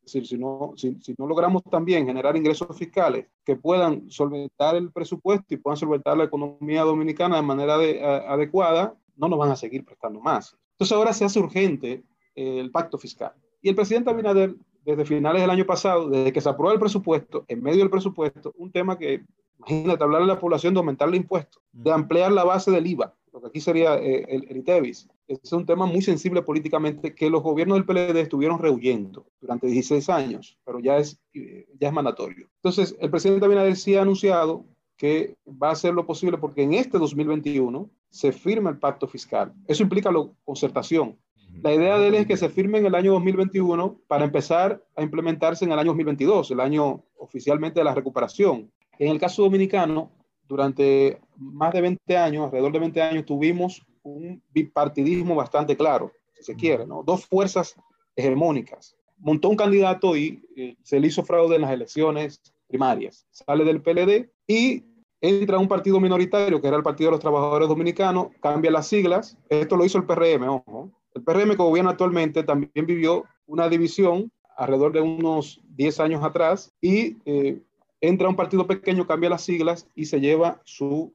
Es 0.04 0.14
decir, 0.14 0.28
si 0.28 0.38
no, 0.38 0.74
si, 0.76 0.98
no 1.18 1.28
logramos 1.28 1.64
también 1.64 2.06
generar 2.06 2.36
ingresos 2.36 2.76
fiscales 2.78 3.28
que 3.46 3.56
puedan 3.56 4.10
solventar 4.10 4.76
el 4.76 4.92
presupuesto 4.92 5.54
y 5.54 5.58
puedan 5.58 5.78
solventar 5.78 6.18
la 6.18 6.26
economía 6.26 6.84
dominicana 6.84 7.38
de 7.38 7.42
manera 7.44 7.76
adecuada, 7.76 8.96
no 9.16 9.28
nos 9.28 9.40
van 9.40 9.52
a 9.52 9.56
seguir 9.56 9.86
prestando 9.86 10.20
más. 10.20 10.58
Entonces 10.72 10.96
ahora 10.96 11.14
se 11.14 11.26
hace 11.26 11.40
urgente 11.40 12.04
el 12.36 12.72
pacto 12.72 12.98
fiscal. 12.98 13.34
Y 13.62 13.70
el 13.70 13.76
presidente 13.76 14.10
Abinader 14.10 14.56
desde 14.90 15.06
finales 15.06 15.42
del 15.42 15.50
año 15.50 15.66
pasado, 15.66 16.10
desde 16.10 16.34
que 16.34 16.42
se 16.42 16.50
aprobó 16.50 16.72
el 16.72 16.80
presupuesto, 16.80 17.46
en 17.48 17.62
medio 17.62 17.80
del 17.80 17.90
presupuesto, 17.90 18.54
un 18.58 18.72
tema 18.72 18.98
que, 18.98 19.24
imagínate, 19.60 20.04
hablar 20.04 20.22
a 20.22 20.26
la 20.26 20.40
población 20.40 20.74
de 20.74 20.80
aumentarle 20.80 21.18
impuestos, 21.18 21.62
de 21.72 21.92
ampliar 21.92 22.32
la 22.32 22.44
base 22.44 22.72
del 22.72 22.88
IVA, 22.88 23.14
lo 23.32 23.42
que 23.42 23.48
aquí 23.48 23.62
sería 23.62 23.96
eh, 23.96 24.26
el, 24.30 24.46
el 24.50 24.58
ITEVIS. 24.58 25.08
Es 25.28 25.54
un 25.54 25.66
tema 25.66 25.86
muy 25.86 26.02
sensible 26.02 26.42
políticamente 26.42 27.14
que 27.14 27.30
los 27.30 27.44
gobiernos 27.44 27.78
del 27.78 27.86
PLD 27.86 28.18
estuvieron 28.18 28.60
rehuyendo 28.60 29.28
durante 29.40 29.68
16 29.68 30.10
años, 30.10 30.58
pero 30.66 30.80
ya 30.80 30.98
es, 30.98 31.22
ya 31.34 31.88
es 31.88 31.94
mandatorio. 31.94 32.50
Entonces, 32.56 32.96
el 33.00 33.12
presidente 33.12 33.46
Abinader 33.46 33.76
sí 33.76 33.96
ha 33.96 34.02
anunciado 34.02 34.66
que 34.98 35.38
va 35.48 35.70
a 35.70 35.74
hacer 35.74 35.94
lo 35.94 36.06
posible 36.06 36.38
porque 36.38 36.64
en 36.64 36.74
este 36.74 36.98
2021 36.98 37.90
se 38.10 38.32
firma 38.32 38.70
el 38.70 38.80
pacto 38.80 39.08
fiscal. 39.08 39.54
Eso 39.68 39.84
implica 39.84 40.12
la 40.12 40.28
concertación, 40.44 41.18
la 41.62 41.74
idea 41.74 41.98
de 41.98 42.08
él 42.08 42.16
es 42.16 42.28
que 42.28 42.38
se 42.38 42.50
firme 42.50 42.80
en 42.80 42.86
el 42.86 42.96
año 42.96 43.14
2021 43.14 44.02
para 44.08 44.26
empezar 44.26 44.84
a 44.96 45.02
implementarse 45.02 45.66
en 45.66 45.72
el 45.72 45.80
año 45.80 45.90
2022, 45.90 46.52
el 46.52 46.60
año 46.60 47.04
oficialmente 47.18 47.80
de 47.80 47.84
la 47.84 47.94
recuperación. 47.94 48.72
En 48.98 49.10
el 49.10 49.20
caso 49.20 49.44
dominicano, 49.44 50.12
durante 50.48 51.20
más 51.38 51.74
de 51.74 51.82
20 51.82 52.18
años, 52.18 52.46
alrededor 52.46 52.72
de 52.72 52.80
20 52.80 53.02
años, 53.02 53.26
tuvimos 53.26 53.86
un 54.04 54.42
bipartidismo 54.52 55.36
bastante 55.36 55.76
claro, 55.76 56.12
si 56.34 56.44
se 56.44 56.56
quiere, 56.56 56.86
¿no? 56.86 57.04
Dos 57.04 57.26
fuerzas 57.26 57.76
hegemónicas. 58.16 58.96
Montó 59.18 59.50
un 59.50 59.56
candidato 59.56 60.16
y 60.16 60.44
eh, 60.56 60.76
se 60.84 61.00
le 61.00 61.08
hizo 61.08 61.24
fraude 61.24 61.56
en 61.56 61.62
las 61.62 61.72
elecciones 61.72 62.42
primarias. 62.68 63.28
Sale 63.32 63.64
del 63.66 63.82
PLD 63.82 64.30
y 64.48 64.84
entra 65.22 65.58
un 65.58 65.68
partido 65.68 66.00
minoritario, 66.00 66.62
que 66.62 66.68
era 66.68 66.78
el 66.78 66.84
Partido 66.84 67.10
de 67.10 67.14
los 67.14 67.20
Trabajadores 67.20 67.68
Dominicanos, 67.68 68.28
cambia 68.42 68.72
las 68.72 68.88
siglas. 68.88 69.38
Esto 69.50 69.76
lo 69.76 69.86
hizo 69.86 69.98
el 69.98 70.06
PRM, 70.06 70.48
ojo. 70.48 70.92
El 71.14 71.24
PRM 71.24 71.52
que 71.52 71.56
gobierna 71.58 71.92
actualmente 71.92 72.44
también 72.44 72.86
vivió 72.86 73.26
una 73.46 73.68
división 73.68 74.32
alrededor 74.56 74.92
de 74.94 75.02
unos 75.02 75.62
10 75.76 76.00
años 76.02 76.24
atrás 76.24 76.72
y 76.82 77.18
eh, 77.26 77.62
entra 78.02 78.30
un 78.30 78.36
partido 78.36 78.68
pequeño, 78.68 79.08
cambia 79.08 79.30
las 79.30 79.42
siglas 79.42 79.88
y 79.96 80.06
se 80.06 80.20
lleva 80.20 80.62
su, 80.66 81.14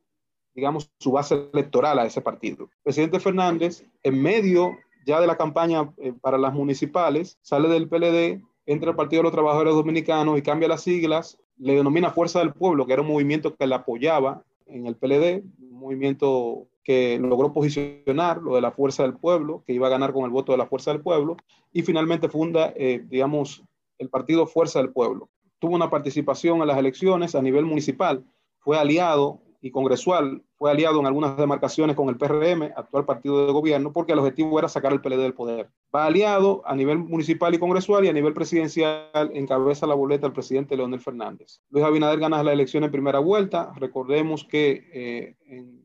digamos, 0.54 0.90
su 0.98 1.12
base 1.12 1.48
electoral 1.52 1.98
a 1.98 2.06
ese 2.06 2.20
partido. 2.20 2.64
El 2.64 2.82
presidente 2.82 3.20
Fernández, 3.20 3.84
en 4.02 4.20
medio 4.20 4.78
ya 5.06 5.20
de 5.20 5.26
la 5.26 5.36
campaña 5.36 5.92
eh, 5.98 6.12
para 6.20 6.38
las 6.38 6.54
municipales, 6.54 7.38
sale 7.42 7.68
del 7.68 7.88
PLD, 7.88 8.42
entra 8.66 8.90
al 8.90 8.96
Partido 8.96 9.20
de 9.20 9.24
los 9.24 9.32
Trabajadores 9.32 9.74
Dominicanos 9.74 10.38
y 10.38 10.42
cambia 10.42 10.68
las 10.68 10.82
siglas, 10.82 11.38
le 11.58 11.74
denomina 11.74 12.10
Fuerza 12.10 12.38
del 12.38 12.52
Pueblo, 12.52 12.86
que 12.86 12.94
era 12.94 13.02
un 13.02 13.08
movimiento 13.08 13.54
que 13.54 13.66
le 13.66 13.74
apoyaba 13.74 14.42
en 14.66 14.86
el 14.86 14.96
PLD, 14.96 15.44
un 15.58 15.78
movimiento 15.78 16.66
que 16.84 17.18
logró 17.18 17.52
posicionar 17.52 18.42
lo 18.42 18.54
de 18.54 18.60
la 18.60 18.70
Fuerza 18.70 19.02
del 19.02 19.14
Pueblo, 19.14 19.64
que 19.66 19.72
iba 19.72 19.86
a 19.86 19.90
ganar 19.90 20.12
con 20.12 20.24
el 20.24 20.30
voto 20.30 20.52
de 20.52 20.58
la 20.58 20.66
Fuerza 20.66 20.92
del 20.92 21.00
Pueblo, 21.00 21.36
y 21.72 21.82
finalmente 21.82 22.28
funda, 22.28 22.72
eh, 22.76 23.02
digamos, 23.08 23.64
el 23.98 24.10
partido 24.10 24.46
Fuerza 24.46 24.80
del 24.80 24.92
Pueblo. 24.92 25.30
Tuvo 25.58 25.74
una 25.74 25.90
participación 25.90 26.60
en 26.60 26.68
las 26.68 26.78
elecciones 26.78 27.34
a 27.34 27.42
nivel 27.42 27.64
municipal, 27.64 28.24
fue 28.58 28.78
aliado 28.78 29.40
y 29.60 29.70
congresual 29.70 30.42
fue 30.56 30.70
aliado 30.70 31.00
en 31.00 31.06
algunas 31.06 31.36
demarcaciones 31.38 31.96
con 31.96 32.10
el 32.10 32.18
PRM, 32.18 32.72
actual 32.76 33.06
partido 33.06 33.46
de 33.46 33.52
gobierno, 33.52 33.92
porque 33.92 34.12
el 34.12 34.18
objetivo 34.18 34.58
era 34.58 34.68
sacar 34.68 34.92
el 34.92 35.00
PLD 35.00 35.22
del 35.22 35.34
poder. 35.34 35.70
Va 35.94 36.04
aliado 36.06 36.62
a 36.66 36.76
nivel 36.76 36.98
municipal 36.98 37.54
y 37.54 37.58
congresual 37.58 38.04
y 38.04 38.08
a 38.08 38.12
nivel 38.12 38.34
presidencial 38.34 39.30
encabeza 39.32 39.86
la 39.86 39.94
boleta 39.94 40.26
el 40.26 40.32
presidente 40.32 40.76
Leonel 40.76 41.00
Fernández. 41.00 41.60
Luis 41.70 41.84
Abinader 41.84 42.18
gana 42.18 42.42
la 42.42 42.52
elección 42.52 42.84
en 42.84 42.90
primera 42.90 43.18
vuelta. 43.18 43.72
Recordemos 43.76 44.44
que 44.44 44.88
eh, 44.92 45.36
en 45.46 45.83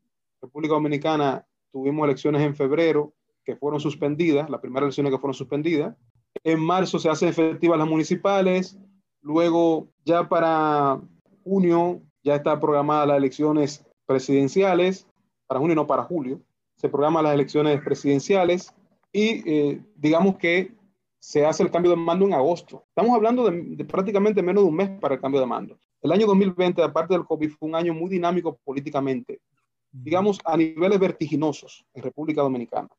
República 0.50 0.74
Dominicana 0.74 1.46
tuvimos 1.72 2.06
elecciones 2.06 2.42
en 2.42 2.56
febrero 2.56 3.14
que 3.46 3.56
fueron 3.56 3.80
suspendidas, 3.80 4.50
las 4.50 4.60
primeras 4.60 4.88
elecciones 4.88 5.12
que 5.12 5.20
fueron 5.20 5.36
suspendidas. 5.36 5.96
En 6.44 6.60
marzo 6.60 6.98
se 6.98 7.08
hacen 7.08 7.30
efectivas 7.30 7.78
las 7.78 7.88
municipales. 7.88 8.78
Luego, 9.22 9.90
ya 10.06 10.28
para 10.28 11.00
junio, 11.44 12.02
ya 12.24 12.36
está 12.36 12.60
programada 12.60 13.06
las 13.06 13.18
elecciones 13.18 13.86
presidenciales, 14.08 15.08
para 15.46 15.60
junio 15.60 15.76
no 15.76 15.86
para 15.86 16.04
julio. 16.04 16.42
Se 16.78 16.90
programan 16.90 17.26
las 17.26 17.36
elecciones 17.36 17.80
presidenciales 17.82 18.74
y 19.12 19.44
eh, 19.48 19.82
digamos 19.96 20.38
que 20.38 20.74
se 21.20 21.46
hace 21.46 21.62
el 21.62 21.70
cambio 21.70 21.92
de 21.92 21.98
mando 21.98 22.26
en 22.26 22.34
agosto. 22.34 22.86
Estamos 22.90 23.16
hablando 23.16 23.52
de, 23.52 23.86
prácticamente 23.86 24.42
menos 24.42 24.64
de 24.64 24.70
un 24.70 24.76
mes 24.76 24.90
para 25.00 25.16
el 25.16 25.22
cambio 25.22 25.42
de 25.42 25.46
mando. 25.46 25.78
El 26.02 26.12
año 26.12 26.26
2020, 26.26 26.82
aparte 26.82 27.14
del 27.14 27.26
COVID, 27.26 27.52
fue 27.52 27.70
un 27.70 27.76
año 27.76 27.94
muy 27.94 28.10
dinámico 28.10 28.58
políticamente, 28.64 29.42
digamos 29.92 30.40
a 30.46 30.58
niveles 30.58 31.00
vertiginosos 31.00 31.86
en 31.94 32.04
República 32.04 32.42
Dominicana. 32.42 32.90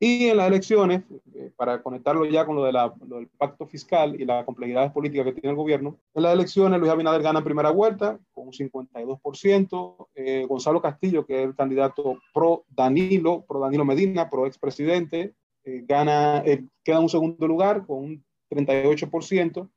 Y 0.00 0.28
en 0.28 0.36
las 0.36 0.46
elecciones, 0.46 1.02
eh, 1.34 1.50
para 1.56 1.82
conectarlo 1.82 2.24
ya 2.24 2.46
con 2.46 2.54
lo, 2.54 2.64
de 2.64 2.72
la, 2.72 2.94
del 3.00 3.26
pacto 3.36 3.66
fiscal 3.66 4.14
y 4.20 4.24
las 4.24 4.44
complejidades 4.44 4.92
políticas 4.92 5.26
que 5.26 5.32
tiene 5.32 5.50
el 5.50 5.56
gobierno, 5.56 5.98
en 6.14 6.22
las 6.22 6.34
elecciones 6.34 6.78
Luis 6.78 6.92
Abinader 6.92 7.20
gana 7.20 7.40
en 7.40 7.44
primera 7.44 7.70
vuelta 7.70 8.16
con 8.32 8.46
un 8.46 8.52
52%, 8.52 10.08
eh, 10.14 10.46
Gonzalo 10.48 10.80
Castillo, 10.80 11.26
que 11.26 11.42
es 11.42 11.48
el 11.48 11.56
candidato 11.56 12.20
pro 12.32 12.64
Danilo, 12.68 13.44
pro 13.48 13.58
Danilo 13.58 13.84
Medina, 13.84 14.30
pro 14.30 14.46
expresidente, 14.46 15.34
eh, 15.64 15.84
gana, 15.84 16.44
queda 16.84 16.96
en 16.98 17.02
un 17.02 17.08
segundo 17.08 17.48
lugar 17.48 17.84
con 17.84 17.98
un 17.98 18.24
38%, 18.50 19.68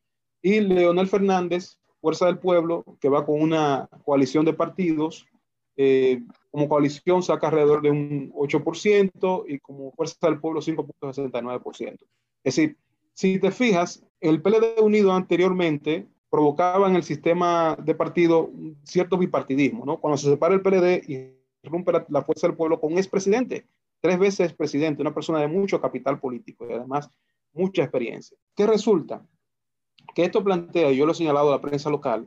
y 0.43 0.59
Leonel 0.59 1.07
Fernández, 1.07 1.77
Fuerza 1.99 2.27
del 2.27 2.39
Pueblo, 2.39 2.83
que 2.99 3.09
va 3.09 3.25
con 3.25 3.41
una 3.41 3.87
coalición 4.03 4.45
de 4.45 4.53
partidos, 4.53 5.27
como 6.51 6.67
coalición 6.67 7.23
saca 7.23 7.47
alrededor 7.47 7.81
de 7.81 7.91
un 7.91 8.31
8% 8.33 9.45
y 9.47 9.59
como 9.59 9.91
Fuerza 9.91 10.27
del 10.27 10.39
Pueblo 10.39 10.61
5.69%. 10.61 11.97
Es 12.43 12.55
decir, 12.55 12.77
si 13.13 13.39
te 13.39 13.51
fijas, 13.51 14.03
el 14.19 14.41
PLD 14.41 14.81
unido 14.81 15.11
anteriormente 15.13 16.07
provocaba 16.29 16.89
en 16.89 16.95
el 16.95 17.03
sistema 17.03 17.75
de 17.75 17.93
partido 17.93 18.51
cierto 18.83 19.17
bipartidismo, 19.17 19.85
¿no? 19.85 19.99
Cuando 19.99 20.17
se 20.17 20.29
separa 20.29 20.55
el 20.55 20.61
PLD 20.61 21.03
y 21.07 21.69
rompe 21.69 21.91
la, 22.07 22.23
Fuerza 22.23 22.47
del 22.47 22.55
Pueblo 22.55 22.79
con 22.79 22.93
un 22.93 22.97
expresidente, 22.97 23.67
tres 23.99 24.17
veces 24.17 24.53
presidente, 24.53 25.01
una 25.01 25.13
persona 25.13 25.39
de 25.39 25.47
mucho 25.47 25.81
capital 25.81 26.19
político 26.19 26.65
y 26.67 26.73
además 26.73 27.09
mucha 27.53 27.83
experiencia. 27.83 28.37
¿Qué 28.55 28.65
resulta? 28.65 29.25
Que 30.15 30.23
esto 30.23 30.43
plantea, 30.43 30.91
y 30.91 30.97
yo 30.97 31.05
lo 31.05 31.11
he 31.11 31.15
señalado 31.15 31.49
a 31.49 31.57
la 31.57 31.61
prensa 31.61 31.89
local, 31.89 32.25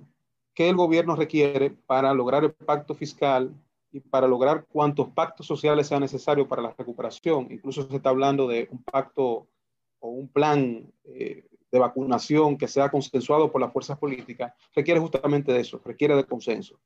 que 0.55 0.69
el 0.69 0.77
gobierno 0.77 1.17
requiere 1.17 1.71
para 1.71 2.15
lograr 2.15 2.45
el 2.45 2.53
pacto 2.53 2.95
fiscal 2.95 3.53
y 3.91 4.01
para 4.01 4.27
lograr 4.27 4.67
cuantos 4.67 5.09
pactos 5.09 5.47
sociales 5.47 5.87
sean 5.87 6.01
necesarios 6.01 6.47
para 6.47 6.63
la 6.63 6.75
recuperación. 6.77 7.49
Incluso 7.51 7.89
se 7.89 7.97
está 7.97 8.11
hablando 8.11 8.47
de 8.49 8.69
un 8.71 8.83
pacto 8.83 9.49
o 10.01 10.09
un 10.09 10.29
plan 10.29 10.93
eh, 11.05 11.45
de 11.71 11.79
vacunación 11.79 12.57
que 12.57 12.69
sea 12.69 12.89
consensuado 12.89 13.51
por 13.51 13.61
las 13.61 13.73
fuerzas 13.73 13.99
políticas, 13.99 14.53
requiere 14.75 15.01
justamente 15.01 15.53
de 15.53 15.61
eso, 15.61 15.81
requiere 15.85 16.15
de 16.15 16.25
consenso. 16.25 16.79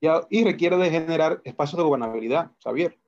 Y, 0.00 0.08
y 0.28 0.44
requiere 0.44 0.76
de 0.76 0.90
generar 0.90 1.40
espacios 1.44 1.78
de 1.78 1.84
gobernabilidad, 1.84 2.50
Xavier. 2.62 2.98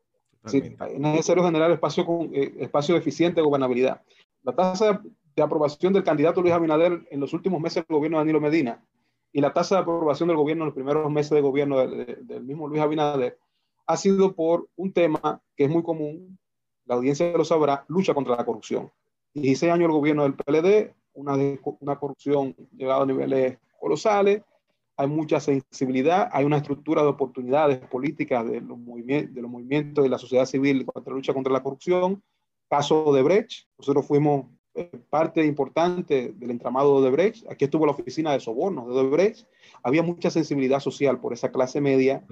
Sí, 0.47 0.59
es 0.59 0.99
necesario 0.99 1.45
generar 1.45 1.71
espacio, 1.73 2.07
con, 2.07 2.31
eh, 2.33 2.55
espacio 2.61 2.97
eficiente 2.97 3.41
de 3.41 3.47
gobernabilidad. 3.47 4.03
La 4.45 4.55
tasa 4.55 5.03
de 5.35 5.43
aprobación 5.43 5.93
del 5.93 6.05
candidato 6.05 6.41
Luis 6.41 6.55
Abinader 6.55 7.07
en 7.11 7.21
los 7.21 7.33
últimos 7.33 7.61
meses 7.61 7.85
del 7.87 7.97
gobierno 7.97 8.19
de 8.19 8.21
Danilo 8.23 8.41
Medina 8.41 8.81
y 9.33 9.41
la 9.41 9.53
tasa 9.53 9.77
de 9.77 9.83
aprobación 9.83 10.29
del 10.29 10.37
gobierno 10.37 10.65
en 10.65 10.67
los 10.67 10.75
primeros 10.75 11.11
meses 11.11 11.31
de 11.31 11.41
gobierno 11.41 11.79
del 11.79 12.45
mismo 12.45 12.69
Luis 12.69 12.81
Abinader 12.81 13.39
ha 13.87 13.97
sido 13.97 14.35
por 14.35 14.69
un 14.77 14.93
tema 14.93 15.41
que 15.57 15.65
es 15.65 15.71
muy 15.71 15.83
común, 15.83 16.39
la 16.87 16.97
audiencia 16.97 17.37
lo 17.37 17.45
sabrá, 17.45 17.85
lucha 17.89 18.15
contra 18.15 18.37
la 18.37 18.45
corrupción. 18.45 18.91
16 19.35 19.71
años 19.73 19.87
el 19.87 19.93
gobierno 19.93 20.23
del 20.23 20.35
PLD, 20.35 20.95
una, 21.15 21.37
una 21.81 21.97
corrupción 21.97 22.55
llegada 22.77 23.03
a 23.03 23.07
niveles 23.07 23.59
colosales, 23.79 24.43
hay 24.97 25.07
mucha 25.09 25.41
sensibilidad, 25.41 26.31
hay 26.33 26.45
una 26.45 26.57
estructura 26.57 27.03
de 27.03 27.09
oportunidades 27.09 27.79
políticas 27.79 28.47
de 28.49 28.63
los, 28.63 28.79
movimientos, 28.79 29.35
de 29.35 29.43
los 29.43 29.51
movimientos 29.51 30.03
de 30.03 30.09
la 30.09 30.19
sociedad 30.19 30.47
civil 30.47 30.87
contra 30.87 31.11
la 31.11 31.17
lucha 31.17 31.35
contra 31.35 31.53
la 31.53 31.63
corrupción. 31.63 32.23
Caso 32.69 33.13
de 33.13 33.23
Brecht, 33.23 33.69
nosotros 33.79 34.07
fuimos 34.07 34.47
parte 35.11 35.45
importante 35.45 36.33
del 36.37 36.51
entramado 36.51 37.03
de 37.03 37.11
Brecht. 37.11 37.51
Aquí 37.51 37.65
estuvo 37.65 37.87
la 37.87 37.93
oficina 37.93 38.33
de 38.33 38.41
sobornos 38.41 38.95
de 38.95 39.03
Brecht. 39.05 39.47
Había 39.83 40.03
mucha 40.03 40.31
sensibilidad 40.31 40.81
social 40.81 41.21
por 41.21 41.33
esa 41.33 41.51
clase 41.51 41.81
media 41.81 42.25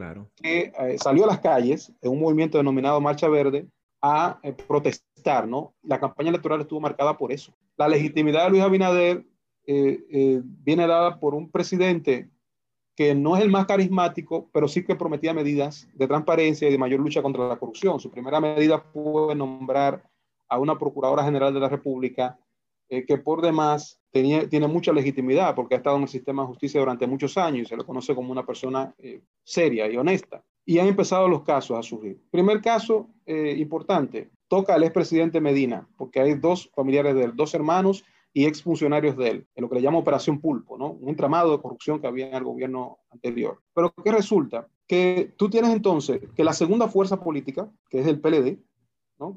que 0.43 0.73
eh, 0.79 0.97
salió 0.99 1.25
a 1.25 1.29
las 1.29 1.41
calles 1.41 1.93
en 2.03 2.13
un 2.13 2.21
movimiento 2.21 2.59
denominado 2.59 3.01
Marcha 3.01 3.29
Verde 3.29 3.67
a 4.03 4.39
eh, 4.43 4.53
protestar, 4.53 5.49
¿no? 5.49 5.75
La 5.83 6.01
campaña 6.01 6.31
electoral 6.31 6.61
estuvo 6.61 6.81
marcada 6.81 7.17
por 7.17 7.33
eso. 7.33 7.53
La 7.77 7.89
legitimidad 7.89 8.45
de 8.45 8.51
Luis 8.51 8.63
Abinader 8.63 9.25
viene 9.67 10.87
dada 10.87 11.19
por 11.19 11.35
un 11.35 11.51
presidente 11.51 12.29
que 12.97 13.15
no 13.15 13.37
es 13.37 13.43
el 13.43 13.51
más 13.51 13.67
carismático, 13.67 14.49
pero 14.53 14.69
sí 14.69 14.85
que 14.85 14.95
prometía 14.95 15.35
medidas 15.35 15.89
de 15.95 16.07
transparencia 16.07 16.69
y 16.69 16.73
de 16.73 16.79
mayor 16.79 17.01
lucha 17.01 17.23
contra 17.23 17.49
la 17.49 17.57
corrupción. 17.57 17.99
Su 17.99 18.11
primera 18.11 18.41
medida 18.41 18.79
fue 18.79 19.35
nombrar 19.35 20.03
a 20.49 20.59
una 20.59 20.79
Procuradora 20.79 21.25
General 21.25 21.53
de 21.53 21.61
la 21.61 21.69
República 21.69 22.39
eh, 22.89 23.07
que 23.07 23.19
por 23.19 23.41
demás 23.41 24.01
tiene 24.13 24.69
mucha 24.69 24.93
legitimidad 24.93 25.55
porque 25.57 25.75
ha 25.75 25.79
estado 25.79 25.97
en 25.97 26.03
el 26.03 26.09
sistema 26.09 26.43
de 26.43 26.49
justicia 26.49 26.79
durante 26.79 27.07
muchos 27.07 27.37
años 27.37 27.63
y 27.63 27.69
se 27.69 27.77
le 27.77 27.85
conoce 27.85 28.15
como 28.15 28.31
una 28.31 28.47
persona 28.47 28.95
eh, 28.99 29.23
seria 29.43 29.91
y 29.91 29.97
honesta. 29.97 30.45
Y 30.65 30.79
han 30.79 30.87
empezado 30.87 31.27
los 31.27 31.43
casos 31.43 31.79
a 31.79 31.83
surgir. 31.83 32.21
Primer 32.31 32.61
caso 32.61 33.09
eh, 33.27 33.55
importante, 33.59 34.31
toca 34.47 34.75
al 34.75 34.85
expresidente 34.85 35.41
Medina, 35.41 35.89
porque 35.97 36.21
hay 36.21 36.35
dos 36.35 36.71
familiares 36.75 37.15
de 37.15 37.25
él, 37.25 37.33
dos 37.35 37.55
hermanos 37.55 38.05
y 38.33 38.47
exfuncionarios 38.47 39.17
de 39.17 39.31
él, 39.31 39.47
en 39.55 39.63
lo 39.63 39.69
que 39.69 39.77
le 39.77 39.83
llama 39.83 39.99
Operación 39.99 40.41
Pulpo, 40.41 40.77
¿no? 40.79 40.93
un 40.93 41.09
entramado 41.09 41.53
de 41.53 41.63
corrupción 41.63 42.01
que 42.01 42.07
había 42.07 42.29
en 42.29 42.35
el 42.35 42.45
gobierno 42.45 42.99
anterior. 43.11 43.61
Pero 43.75 43.93
¿qué 44.05 44.13
resulta? 44.13 44.69
Que 44.87 45.33
tú 45.37 45.49
tienes 45.49 45.71
entonces 45.73 46.21
que 46.37 46.45
la 46.45 46.53
segunda 46.53 46.89
fuerza 46.89 47.21
política, 47.21 47.69
que 47.89 48.01
es 48.01 48.07
el 48.07 48.21
PLD, 48.21 48.59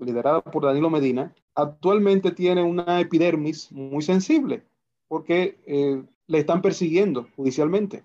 liderada 0.02 0.42
por 0.42 0.66
Danilo 0.66 0.90
Medina, 0.90 1.34
actualmente 1.56 2.32
tiene 2.32 2.64
una 2.64 3.00
epidermis 3.00 3.72
muy 3.72 4.02
sensible 4.02 4.64
porque 5.08 5.58
eh, 5.66 6.04
le 6.28 6.40
están 6.40 6.62
persiguiendo 6.62 7.28
judicialmente 7.36 8.04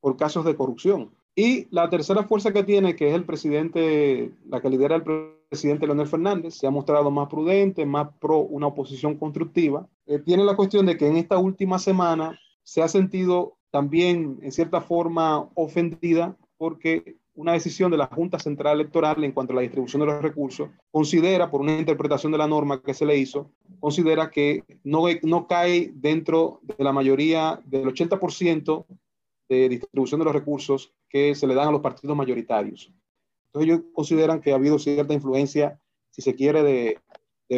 por 0.00 0.16
casos 0.16 0.44
de 0.44 0.56
corrupción. 0.56 1.10
Y 1.34 1.66
la 1.70 1.88
tercera 1.88 2.24
fuerza 2.24 2.52
que 2.52 2.64
tiene, 2.64 2.96
que 2.96 3.08
es 3.08 3.14
el 3.14 3.24
presidente, 3.24 4.32
la 4.48 4.60
que 4.60 4.68
lidera 4.68 4.96
el 4.96 5.04
presidente 5.48 5.86
Leonel 5.86 6.06
Fernández, 6.06 6.54
se 6.54 6.66
ha 6.66 6.70
mostrado 6.70 7.10
más 7.10 7.28
prudente, 7.28 7.86
más 7.86 8.08
pro 8.18 8.38
una 8.38 8.66
oposición 8.66 9.16
constructiva. 9.16 9.88
Eh, 10.06 10.18
tiene 10.18 10.44
la 10.44 10.56
cuestión 10.56 10.84
de 10.86 10.96
que 10.96 11.06
en 11.06 11.16
esta 11.16 11.38
última 11.38 11.78
semana 11.78 12.38
se 12.64 12.82
ha 12.82 12.88
sentido 12.88 13.56
también 13.70 14.38
en 14.42 14.52
cierta 14.52 14.82
forma 14.82 15.48
ofendida 15.54 16.36
porque 16.58 17.16
una 17.34 17.52
decisión 17.52 17.90
de 17.90 17.96
la 17.96 18.06
Junta 18.06 18.38
Central 18.38 18.80
Electoral 18.80 19.22
en 19.24 19.32
cuanto 19.32 19.52
a 19.52 19.56
la 19.56 19.62
distribución 19.62 20.00
de 20.00 20.06
los 20.06 20.22
recursos, 20.22 20.70
considera, 20.90 21.50
por 21.50 21.60
una 21.60 21.78
interpretación 21.78 22.32
de 22.32 22.38
la 22.38 22.46
norma 22.46 22.82
que 22.82 22.94
se 22.94 23.06
le 23.06 23.16
hizo, 23.16 23.50
considera 23.80 24.30
que 24.30 24.64
no, 24.84 25.04
no 25.22 25.46
cae 25.46 25.92
dentro 25.94 26.60
de 26.62 26.84
la 26.84 26.92
mayoría 26.92 27.60
del 27.64 27.86
80% 27.86 28.84
de 29.48 29.68
distribución 29.68 30.20
de 30.20 30.24
los 30.24 30.34
recursos 30.34 30.94
que 31.08 31.34
se 31.34 31.46
le 31.46 31.54
dan 31.54 31.68
a 31.68 31.72
los 31.72 31.80
partidos 31.80 32.16
mayoritarios. 32.16 32.92
Entonces 33.46 33.70
ellos 33.70 33.80
consideran 33.92 34.40
que 34.40 34.52
ha 34.52 34.56
habido 34.56 34.78
cierta 34.78 35.12
influencia, 35.12 35.78
si 36.10 36.22
se 36.22 36.34
quiere, 36.34 36.62
de, 36.62 36.98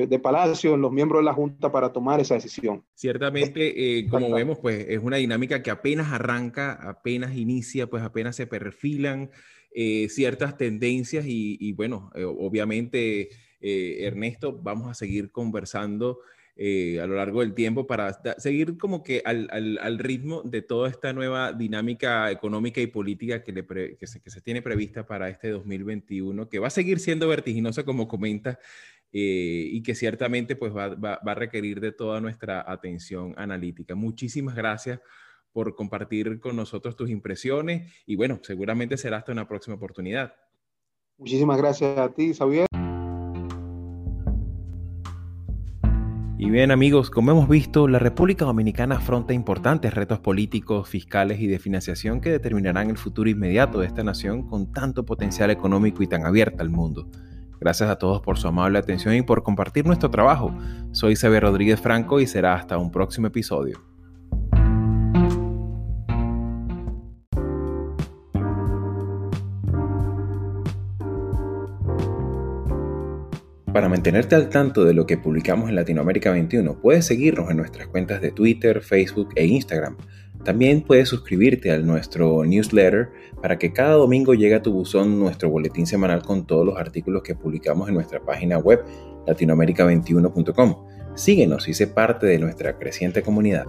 de, 0.06 0.18
Palacio 0.18 0.74
en 0.74 0.80
los 0.80 0.90
miembros 0.90 1.20
de 1.20 1.24
la 1.24 1.34
Junta 1.34 1.70
para 1.70 1.92
tomar 1.92 2.18
esa 2.18 2.34
decisión. 2.34 2.84
Ciertamente, 2.94 3.98
eh, 3.98 4.08
como 4.08 4.30
vemos, 4.30 4.58
pues 4.58 4.86
es 4.88 4.98
una 4.98 5.18
dinámica 5.18 5.62
que 5.62 5.70
apenas 5.70 6.12
arranca, 6.12 6.72
apenas 6.72 7.36
inicia, 7.36 7.88
pues 7.88 8.02
apenas 8.02 8.34
se 8.34 8.46
perfilan 8.46 9.30
eh, 9.74 10.08
ciertas 10.08 10.56
tendencias 10.56 11.24
y, 11.26 11.72
bueno, 11.72 12.10
eh, 12.14 12.24
obviamente, 12.24 13.28
Ernesto, 13.60 14.52
vamos 14.52 14.90
a 14.90 14.94
seguir 14.94 15.30
conversando. 15.30 16.20
a 16.56 17.06
lo 17.06 17.16
largo 17.16 17.40
del 17.40 17.54
tiempo 17.54 17.86
para 17.86 18.12
seguir 18.38 18.78
como 18.78 19.02
que 19.02 19.22
al, 19.24 19.48
al, 19.50 19.98
ritmo 19.98 20.42
de 20.42 20.62
toda 20.62 20.88
esta 20.88 21.12
nueva 21.12 21.52
dinámica 21.52 22.30
económica 22.30 22.80
y 22.80 22.86
política 22.86 23.42
que, 23.42 23.52
se, 24.06 24.20
que, 24.22 24.30
se, 24.30 24.40
tiene 24.40 24.62
prevista 24.62 25.04
para 25.04 25.28
este 25.28 25.48
2021, 25.48 26.48
que 26.48 26.60
va 26.60 26.68
a 26.68 26.70
seguir 26.70 27.00
siendo 27.00 27.26
vertiginosa, 27.26 27.84
como 27.84 28.06
comenta, 28.06 28.60
eh, 29.16 29.68
y 29.70 29.80
que 29.84 29.94
ciertamente 29.94 30.56
pues 30.56 30.74
va, 30.74 30.88
va, 30.88 31.20
a 31.24 31.34
requerir 31.36 31.78
de 31.78 31.92
toda 31.92 32.20
nuestra 32.20 32.64
atención 32.66 33.32
analítica. 33.36 33.94
Muchísimas 33.94 34.56
gracias 34.56 34.98
por 35.54 35.74
compartir 35.76 36.40
con 36.40 36.56
nosotros 36.56 36.96
tus 36.96 37.08
impresiones 37.08 37.90
y 38.04 38.16
bueno, 38.16 38.40
seguramente 38.42 38.98
será 38.98 39.18
hasta 39.18 39.32
una 39.32 39.48
próxima 39.48 39.76
oportunidad. 39.76 40.34
Muchísimas 41.16 41.56
gracias 41.56 41.96
a 41.96 42.12
ti, 42.12 42.34
Xavier. 42.34 42.66
Y 46.36 46.50
bien 46.50 46.72
amigos, 46.72 47.08
como 47.08 47.30
hemos 47.30 47.48
visto, 47.48 47.86
la 47.86 48.00
República 48.00 48.44
Dominicana 48.44 48.96
afronta 48.96 49.32
importantes 49.32 49.94
retos 49.94 50.18
políticos, 50.18 50.88
fiscales 50.88 51.40
y 51.40 51.46
de 51.46 51.60
financiación 51.60 52.20
que 52.20 52.30
determinarán 52.30 52.90
el 52.90 52.98
futuro 52.98 53.30
inmediato 53.30 53.78
de 53.78 53.86
esta 53.86 54.02
nación 54.02 54.46
con 54.48 54.72
tanto 54.72 55.06
potencial 55.06 55.50
económico 55.50 56.02
y 56.02 56.08
tan 56.08 56.26
abierta 56.26 56.62
al 56.62 56.70
mundo. 56.70 57.08
Gracias 57.60 57.88
a 57.88 57.96
todos 57.96 58.20
por 58.20 58.36
su 58.36 58.48
amable 58.48 58.78
atención 58.80 59.14
y 59.14 59.22
por 59.22 59.44
compartir 59.44 59.86
nuestro 59.86 60.10
trabajo. 60.10 60.52
Soy 60.90 61.14
Xavier 61.14 61.44
Rodríguez 61.44 61.80
Franco 61.80 62.20
y 62.20 62.26
será 62.26 62.56
hasta 62.56 62.76
un 62.76 62.90
próximo 62.90 63.28
episodio. 63.28 63.93
Para 73.74 73.88
mantenerte 73.88 74.36
al 74.36 74.50
tanto 74.50 74.84
de 74.84 74.94
lo 74.94 75.04
que 75.04 75.18
publicamos 75.18 75.68
en 75.68 75.74
Latinoamérica 75.74 76.30
21, 76.30 76.80
puedes 76.80 77.06
seguirnos 77.06 77.50
en 77.50 77.56
nuestras 77.56 77.88
cuentas 77.88 78.20
de 78.20 78.30
Twitter, 78.30 78.80
Facebook 78.82 79.30
e 79.34 79.46
Instagram. 79.46 79.96
También 80.44 80.82
puedes 80.82 81.08
suscribirte 81.08 81.72
a 81.72 81.78
nuestro 81.78 82.44
newsletter 82.44 83.08
para 83.42 83.58
que 83.58 83.72
cada 83.72 83.94
domingo 83.94 84.32
llegue 84.34 84.54
a 84.54 84.62
tu 84.62 84.72
buzón 84.72 85.18
nuestro 85.18 85.50
boletín 85.50 85.88
semanal 85.88 86.22
con 86.22 86.46
todos 86.46 86.64
los 86.64 86.78
artículos 86.78 87.24
que 87.24 87.34
publicamos 87.34 87.88
en 87.88 87.94
nuestra 87.96 88.20
página 88.20 88.58
web 88.58 88.84
latinoamerica21.com. 89.26 90.76
Síguenos 91.16 91.66
y 91.66 91.74
sé 91.74 91.88
parte 91.88 92.28
de 92.28 92.38
nuestra 92.38 92.78
creciente 92.78 93.22
comunidad. 93.22 93.66